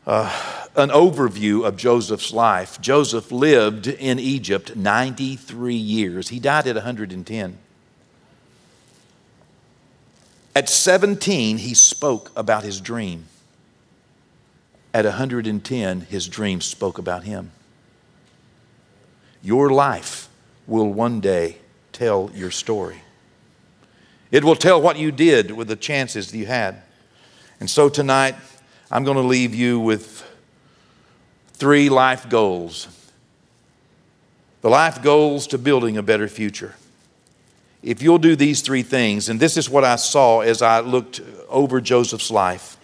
Uh, 0.08 0.66
an 0.76 0.90
overview 0.90 1.68
of 1.68 1.78
Joseph's 1.78 2.34
life. 2.34 2.82
Joseph 2.82 3.32
lived 3.32 3.86
in 3.86 4.18
Egypt 4.18 4.76
93 4.76 5.76
years. 5.76 6.30
He 6.30 6.40
died 6.40 6.66
at 6.66 6.74
110. 6.74 7.60
At 10.56 10.70
17, 10.70 11.58
he 11.58 11.74
spoke 11.74 12.32
about 12.34 12.64
his 12.64 12.80
dream. 12.80 13.26
At 14.94 15.04
110, 15.04 16.02
his 16.02 16.30
dream 16.30 16.62
spoke 16.62 16.98
about 16.98 17.26
him. 17.26 17.52
Your 19.44 19.70
life 19.70 20.30
will 20.66 20.92
one 20.92 21.20
day 21.20 21.58
tell 21.92 22.32
your 22.34 22.52
story. 22.52 23.02
It 24.32 24.46
will 24.46 24.56
tell 24.56 24.82
what 24.82 24.98
you 24.98 25.12
did 25.12 25.52
with 25.52 25.68
the 25.68 25.76
chances 25.76 26.34
you 26.34 26.46
had. 26.46 26.82
And 27.60 27.70
so 27.70 27.90
tonight, 27.90 28.36
I'm 28.90 29.04
going 29.04 29.18
to 29.18 29.24
leave 29.24 29.54
you 29.54 29.78
with 29.78 30.24
three 31.50 31.90
life 31.90 32.30
goals. 32.30 32.88
The 34.62 34.70
life 34.70 35.04
goals 35.04 35.48
to 35.48 35.58
building 35.58 35.98
a 35.98 36.02
better 36.02 36.30
future 36.30 36.76
if 37.86 38.02
you'll 38.02 38.18
do 38.18 38.36
these 38.36 38.62
three 38.62 38.82
things, 38.82 39.30
and 39.30 39.40
this 39.40 39.58
is 39.58 39.70
what 39.70 39.84
I 39.84 39.96
saw 39.96 40.40
as 40.40 40.64
I 40.64 40.80
looked 40.80 41.22
over 41.48 41.80
Joseph's 41.80 42.32
life. 42.32 42.78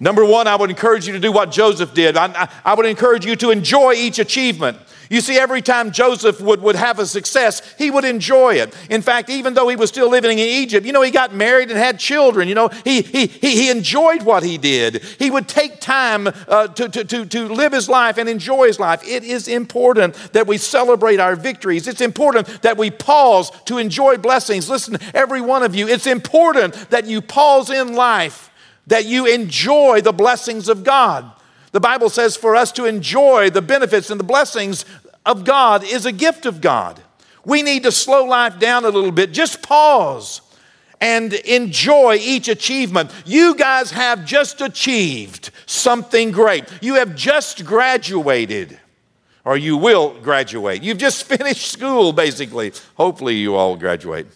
Number 0.00 0.24
one, 0.24 0.46
I 0.48 0.56
would 0.56 0.70
encourage 0.70 1.06
you 1.06 1.12
to 1.12 1.20
do 1.20 1.30
what 1.30 1.52
Joseph 1.52 1.92
did. 1.92 2.16
I, 2.16 2.48
I, 2.64 2.74
would 2.74 2.86
encourage 2.86 3.26
you 3.26 3.36
to 3.36 3.50
enjoy 3.50 3.92
each 3.92 4.18
achievement. 4.18 4.78
You 5.12 5.20
see, 5.20 5.36
every 5.36 5.60
time 5.60 5.92
Joseph 5.92 6.40
would, 6.40 6.62
would 6.62 6.74
have 6.74 6.98
a 6.98 7.04
success, 7.04 7.60
he 7.76 7.90
would 7.90 8.06
enjoy 8.06 8.54
it. 8.54 8.74
In 8.88 9.02
fact, 9.02 9.28
even 9.28 9.52
though 9.52 9.68
he 9.68 9.76
was 9.76 9.90
still 9.90 10.08
living 10.08 10.38
in 10.38 10.48
Egypt, 10.48 10.86
you 10.86 10.92
know, 10.92 11.02
he 11.02 11.10
got 11.10 11.34
married 11.34 11.68
and 11.68 11.78
had 11.78 11.98
children. 11.98 12.48
You 12.48 12.54
know, 12.54 12.68
he, 12.82 13.02
he, 13.02 13.26
he, 13.26 13.50
he 13.50 13.70
enjoyed 13.70 14.22
what 14.22 14.42
he 14.42 14.56
did. 14.56 15.02
He 15.18 15.30
would 15.30 15.48
take 15.48 15.80
time 15.80 16.28
uh, 16.28 16.68
to, 16.68 16.88
to, 16.88 17.04
to, 17.04 17.26
to 17.26 17.48
live 17.48 17.72
his 17.72 17.90
life 17.90 18.16
and 18.16 18.26
enjoy 18.26 18.68
his 18.68 18.80
life. 18.80 19.06
It 19.06 19.22
is 19.22 19.48
important 19.48 20.14
that 20.32 20.46
we 20.46 20.56
celebrate 20.56 21.20
our 21.20 21.36
victories. 21.36 21.86
It's 21.88 22.00
important 22.00 22.62
that 22.62 22.78
we 22.78 22.90
pause 22.90 23.50
to 23.66 23.76
enjoy 23.76 24.16
blessings. 24.16 24.70
Listen, 24.70 24.96
every 25.12 25.42
one 25.42 25.62
of 25.62 25.74
you, 25.74 25.88
it's 25.88 26.06
important 26.06 26.72
that 26.88 27.04
you 27.04 27.20
pause 27.20 27.68
in 27.68 27.92
life, 27.92 28.50
that 28.86 29.04
you 29.04 29.26
enjoy 29.26 30.00
the 30.00 30.12
blessings 30.12 30.70
of 30.70 30.84
God. 30.84 31.30
The 31.72 31.80
Bible 31.80 32.10
says 32.10 32.36
for 32.36 32.54
us 32.54 32.70
to 32.72 32.84
enjoy 32.84 33.48
the 33.48 33.62
benefits 33.62 34.10
and 34.10 34.20
the 34.20 34.24
blessings 34.24 34.84
of 35.24 35.44
God 35.44 35.84
is 35.84 36.06
a 36.06 36.12
gift 36.12 36.46
of 36.46 36.60
God. 36.60 37.00
We 37.44 37.62
need 37.62 37.82
to 37.84 37.92
slow 37.92 38.24
life 38.24 38.58
down 38.58 38.84
a 38.84 38.88
little 38.88 39.12
bit. 39.12 39.32
Just 39.32 39.62
pause 39.62 40.40
and 41.00 41.32
enjoy 41.32 42.18
each 42.20 42.48
achievement. 42.48 43.10
You 43.26 43.56
guys 43.56 43.90
have 43.90 44.24
just 44.24 44.60
achieved 44.60 45.50
something 45.66 46.30
great. 46.30 46.64
You 46.80 46.94
have 46.94 47.16
just 47.16 47.64
graduated, 47.64 48.78
or 49.44 49.56
you 49.56 49.76
will 49.76 50.20
graduate. 50.20 50.82
You've 50.82 50.98
just 50.98 51.24
finished 51.28 51.72
school, 51.72 52.12
basically. 52.12 52.72
Hopefully, 52.94 53.34
you 53.34 53.56
all 53.56 53.76
graduate. 53.76 54.28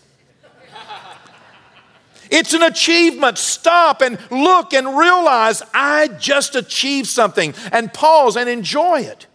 It's 2.29 2.55
an 2.55 2.63
achievement. 2.63 3.39
Stop 3.39 4.03
and 4.03 4.19
look 4.33 4.73
and 4.73 4.99
realize 4.99 5.63
I 5.73 6.09
just 6.09 6.57
achieved 6.57 7.07
something 7.07 7.55
and 7.71 7.93
pause 7.95 8.37
and 8.37 8.49
enjoy 8.49 9.03
it. 9.03 9.29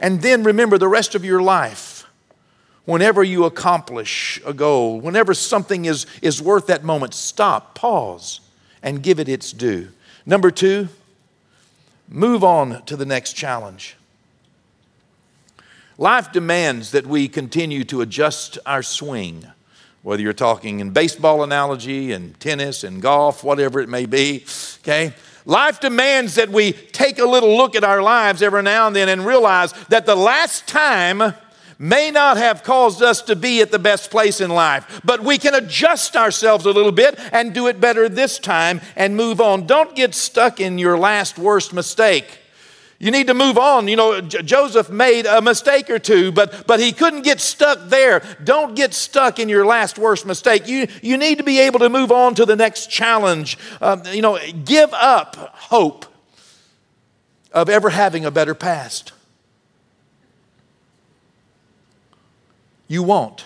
And 0.00 0.22
then 0.22 0.44
remember 0.44 0.78
the 0.78 0.88
rest 0.88 1.14
of 1.14 1.24
your 1.24 1.42
life. 1.42 2.06
Whenever 2.84 3.22
you 3.22 3.44
accomplish 3.44 4.40
a 4.46 4.54
goal, 4.54 5.00
whenever 5.00 5.34
something 5.34 5.84
is, 5.84 6.06
is 6.22 6.40
worth 6.40 6.68
that 6.68 6.84
moment, 6.84 7.12
stop, 7.12 7.74
pause, 7.74 8.40
and 8.82 9.02
give 9.02 9.20
it 9.20 9.28
its 9.28 9.52
due. 9.52 9.88
Number 10.24 10.50
two, 10.50 10.88
move 12.08 12.42
on 12.42 12.82
to 12.86 12.96
the 12.96 13.04
next 13.04 13.34
challenge. 13.34 13.96
Life 15.98 16.32
demands 16.32 16.92
that 16.92 17.06
we 17.06 17.28
continue 17.28 17.84
to 17.84 18.00
adjust 18.00 18.58
our 18.64 18.82
swing 18.82 19.44
whether 20.02 20.22
you're 20.22 20.32
talking 20.32 20.80
in 20.80 20.90
baseball 20.90 21.42
analogy 21.42 22.12
and 22.12 22.38
tennis 22.40 22.84
and 22.84 23.02
golf, 23.02 23.42
whatever 23.42 23.80
it 23.80 23.88
may 23.88 24.06
be, 24.06 24.44
okay? 24.82 25.12
Life 25.48 25.80
demands 25.80 26.34
that 26.34 26.50
we 26.50 26.72
take 26.72 27.18
a 27.18 27.24
little 27.24 27.56
look 27.56 27.74
at 27.74 27.82
our 27.82 28.02
lives 28.02 28.42
every 28.42 28.62
now 28.62 28.86
and 28.86 28.94
then 28.94 29.08
and 29.08 29.24
realize 29.24 29.72
that 29.88 30.04
the 30.04 30.14
last 30.14 30.68
time 30.68 31.32
may 31.78 32.10
not 32.10 32.36
have 32.36 32.62
caused 32.62 33.02
us 33.02 33.22
to 33.22 33.34
be 33.34 33.62
at 33.62 33.70
the 33.70 33.78
best 33.78 34.10
place 34.10 34.42
in 34.42 34.50
life, 34.50 35.00
but 35.04 35.24
we 35.24 35.38
can 35.38 35.54
adjust 35.54 36.16
ourselves 36.16 36.66
a 36.66 36.70
little 36.70 36.92
bit 36.92 37.18
and 37.32 37.54
do 37.54 37.66
it 37.66 37.80
better 37.80 38.10
this 38.10 38.38
time 38.38 38.82
and 38.94 39.16
move 39.16 39.40
on. 39.40 39.66
Don't 39.66 39.96
get 39.96 40.14
stuck 40.14 40.60
in 40.60 40.76
your 40.76 40.98
last 40.98 41.38
worst 41.38 41.72
mistake. 41.72 42.40
You 42.98 43.12
need 43.12 43.28
to 43.28 43.34
move 43.34 43.58
on. 43.58 43.86
You 43.86 43.96
know, 43.96 44.20
J- 44.20 44.42
Joseph 44.42 44.90
made 44.90 45.24
a 45.24 45.40
mistake 45.40 45.88
or 45.88 46.00
two, 46.00 46.32
but, 46.32 46.66
but 46.66 46.80
he 46.80 46.92
couldn't 46.92 47.22
get 47.22 47.40
stuck 47.40 47.88
there. 47.88 48.22
Don't 48.42 48.74
get 48.74 48.92
stuck 48.92 49.38
in 49.38 49.48
your 49.48 49.64
last 49.64 49.98
worst 49.98 50.26
mistake. 50.26 50.66
You, 50.66 50.88
you 51.00 51.16
need 51.16 51.38
to 51.38 51.44
be 51.44 51.60
able 51.60 51.78
to 51.78 51.88
move 51.88 52.10
on 52.10 52.34
to 52.34 52.44
the 52.44 52.56
next 52.56 52.90
challenge. 52.90 53.56
Um, 53.80 54.02
you 54.06 54.20
know, 54.20 54.38
give 54.64 54.92
up 54.92 55.36
hope 55.54 56.06
of 57.52 57.68
ever 57.68 57.90
having 57.90 58.24
a 58.24 58.32
better 58.32 58.54
past. 58.54 59.12
You 62.88 63.04
won't. 63.04 63.44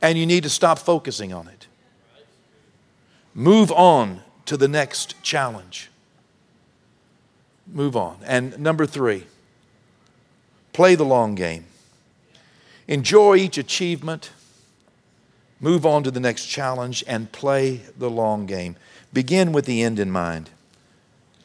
And 0.00 0.16
you 0.16 0.24
need 0.24 0.44
to 0.44 0.50
stop 0.50 0.78
focusing 0.78 1.32
on 1.32 1.48
it. 1.48 1.66
Move 3.34 3.72
on 3.72 4.22
to 4.46 4.56
the 4.56 4.68
next 4.68 5.20
challenge 5.24 5.90
move 7.72 7.96
on. 7.96 8.18
And 8.24 8.58
number 8.58 8.86
three, 8.86 9.26
play 10.72 10.94
the 10.94 11.04
long 11.04 11.34
game. 11.34 11.64
Enjoy 12.86 13.36
each 13.36 13.58
achievement, 13.58 14.30
move 15.60 15.84
on 15.84 16.02
to 16.04 16.10
the 16.10 16.20
next 16.20 16.46
challenge, 16.46 17.04
and 17.06 17.30
play 17.32 17.82
the 17.96 18.08
long 18.08 18.46
game. 18.46 18.76
Begin 19.12 19.52
with 19.52 19.66
the 19.66 19.82
end 19.82 19.98
in 19.98 20.10
mind 20.10 20.50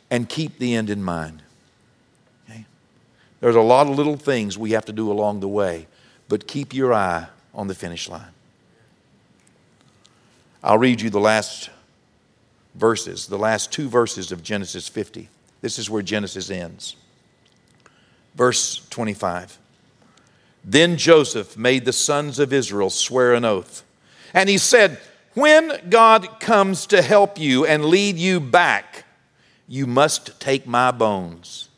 and 0.10 0.30
keep 0.30 0.60
the 0.60 0.76
end 0.76 0.90
in 0.90 1.04
mind. 1.04 1.42
Okay? 2.50 2.66
There's 3.42 3.56
a 3.56 3.62
lot 3.62 3.88
of 3.88 3.98
little 3.98 4.16
things 4.16 4.58
we 4.58 4.72
have 4.72 4.86
to 4.86 4.94
do 4.94 5.12
along 5.12 5.40
the 5.40 5.48
way, 5.48 5.88
but 6.30 6.48
keep 6.48 6.74
your 6.74 6.94
eye 6.94 7.28
on 7.54 7.68
the 7.68 7.76
finish 7.76 8.08
line. 8.08 8.32
I'll 10.64 10.78
read 10.78 11.02
you 11.02 11.10
the 11.10 11.20
last 11.20 11.70
verses, 12.76 13.28
the 13.28 13.38
last 13.38 13.72
two 13.72 13.90
verses 13.90 14.32
of 14.32 14.44
Genesis 14.44 14.88
50. 14.88 15.30
This 15.64 15.80
is 15.80 15.90
where 15.90 16.02
Genesis 16.02 16.50
ends. 16.50 16.98
Verse 18.36 18.86
25. 18.90 19.58
Then 20.62 20.98
Joseph 20.98 21.58
made 21.58 21.86
the 21.86 21.94
sons 21.94 22.38
of 22.38 22.52
Israel 22.52 22.90
swear 22.90 23.34
an 23.34 23.46
oath. 23.46 23.86
And 24.34 24.50
he 24.50 24.58
said, 24.58 25.00
When 25.36 25.72
God 25.90 26.42
comes 26.42 26.86
to 26.88 27.02
help 27.02 27.40
you 27.40 27.66
and 27.66 27.86
lead 27.86 28.18
you 28.18 28.42
back, 28.42 29.06
you 29.66 29.88
must 29.88 30.38
take 30.42 30.68
my 30.68 30.92
bones. 30.92 31.70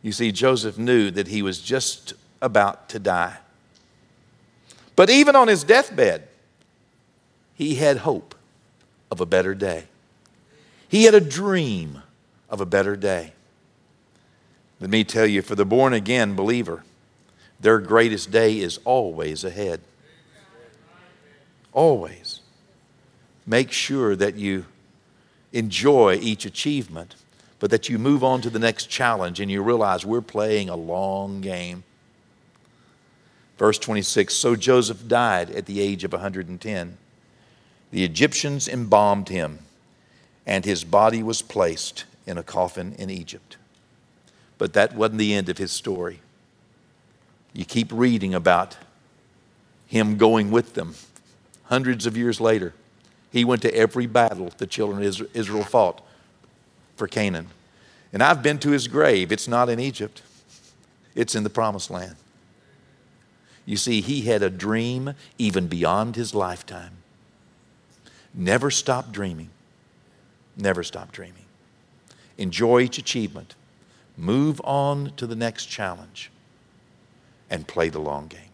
You 0.00 0.12
see, 0.12 0.32
Joseph 0.32 0.78
knew 0.78 1.10
that 1.10 1.28
he 1.28 1.42
was 1.42 1.60
just 1.60 2.14
about 2.40 2.88
to 2.88 2.98
die. 2.98 3.36
But 4.94 5.10
even 5.10 5.36
on 5.36 5.48
his 5.48 5.64
deathbed, 5.64 6.28
he 7.54 7.74
had 7.74 7.98
hope 7.98 8.34
of 9.10 9.20
a 9.20 9.26
better 9.26 9.54
day. 9.54 9.84
He 10.88 11.04
had 11.04 11.14
a 11.14 11.20
dream 11.20 12.00
of 12.48 12.60
a 12.60 12.66
better 12.66 12.96
day. 12.96 13.32
Let 14.80 14.90
me 14.90 15.04
tell 15.04 15.26
you, 15.26 15.42
for 15.42 15.54
the 15.54 15.64
born 15.64 15.92
again 15.92 16.34
believer, 16.34 16.84
their 17.58 17.78
greatest 17.78 18.30
day 18.30 18.58
is 18.58 18.78
always 18.84 19.44
ahead. 19.44 19.80
Always. 21.72 22.40
Make 23.46 23.72
sure 23.72 24.16
that 24.16 24.34
you 24.34 24.66
enjoy 25.52 26.18
each 26.20 26.44
achievement, 26.44 27.14
but 27.58 27.70
that 27.70 27.88
you 27.88 27.98
move 27.98 28.22
on 28.22 28.42
to 28.42 28.50
the 28.50 28.58
next 28.58 28.86
challenge 28.86 29.40
and 29.40 29.50
you 29.50 29.62
realize 29.62 30.04
we're 30.04 30.20
playing 30.20 30.68
a 30.68 30.76
long 30.76 31.40
game. 31.40 31.84
Verse 33.56 33.78
26 33.78 34.34
So 34.34 34.56
Joseph 34.56 35.08
died 35.08 35.50
at 35.50 35.66
the 35.66 35.80
age 35.80 36.04
of 36.04 36.12
110. 36.12 36.98
The 37.92 38.04
Egyptians 38.04 38.68
embalmed 38.68 39.30
him, 39.30 39.60
and 40.44 40.64
his 40.64 40.84
body 40.84 41.22
was 41.22 41.40
placed 41.40 42.04
in 42.26 42.38
a 42.38 42.42
coffin 42.42 42.94
in 42.98 43.10
Egypt. 43.10 43.56
But 44.58 44.72
that 44.72 44.94
wasn't 44.94 45.18
the 45.18 45.34
end 45.34 45.48
of 45.48 45.58
his 45.58 45.72
story. 45.72 46.20
You 47.52 47.64
keep 47.64 47.90
reading 47.92 48.34
about 48.34 48.76
him 49.86 50.16
going 50.16 50.50
with 50.50 50.74
them 50.74 50.94
hundreds 51.64 52.06
of 52.06 52.16
years 52.16 52.40
later. 52.40 52.74
He 53.30 53.44
went 53.44 53.62
to 53.62 53.74
every 53.74 54.06
battle 54.06 54.52
the 54.56 54.66
children 54.66 55.02
of 55.02 55.36
Israel 55.36 55.64
fought 55.64 56.00
for 56.96 57.06
Canaan. 57.06 57.48
And 58.12 58.22
I've 58.22 58.42
been 58.42 58.58
to 58.58 58.70
his 58.70 58.88
grave. 58.88 59.30
It's 59.32 59.48
not 59.48 59.68
in 59.68 59.80
Egypt, 59.80 60.22
it's 61.14 61.34
in 61.34 61.44
the 61.44 61.50
promised 61.50 61.90
land. 61.90 62.16
You 63.64 63.76
see, 63.76 64.00
he 64.00 64.22
had 64.22 64.42
a 64.42 64.50
dream 64.50 65.14
even 65.38 65.66
beyond 65.66 66.14
his 66.14 66.34
lifetime. 66.34 66.92
Never 68.32 68.70
stop 68.70 69.10
dreaming. 69.10 69.50
Never 70.56 70.84
stop 70.84 71.10
dreaming. 71.10 71.45
Enjoy 72.38 72.80
each 72.80 72.98
achievement, 72.98 73.54
move 74.16 74.60
on 74.64 75.12
to 75.16 75.26
the 75.26 75.36
next 75.36 75.66
challenge, 75.66 76.30
and 77.50 77.66
play 77.66 77.88
the 77.88 78.00
long 78.00 78.26
game. 78.26 78.45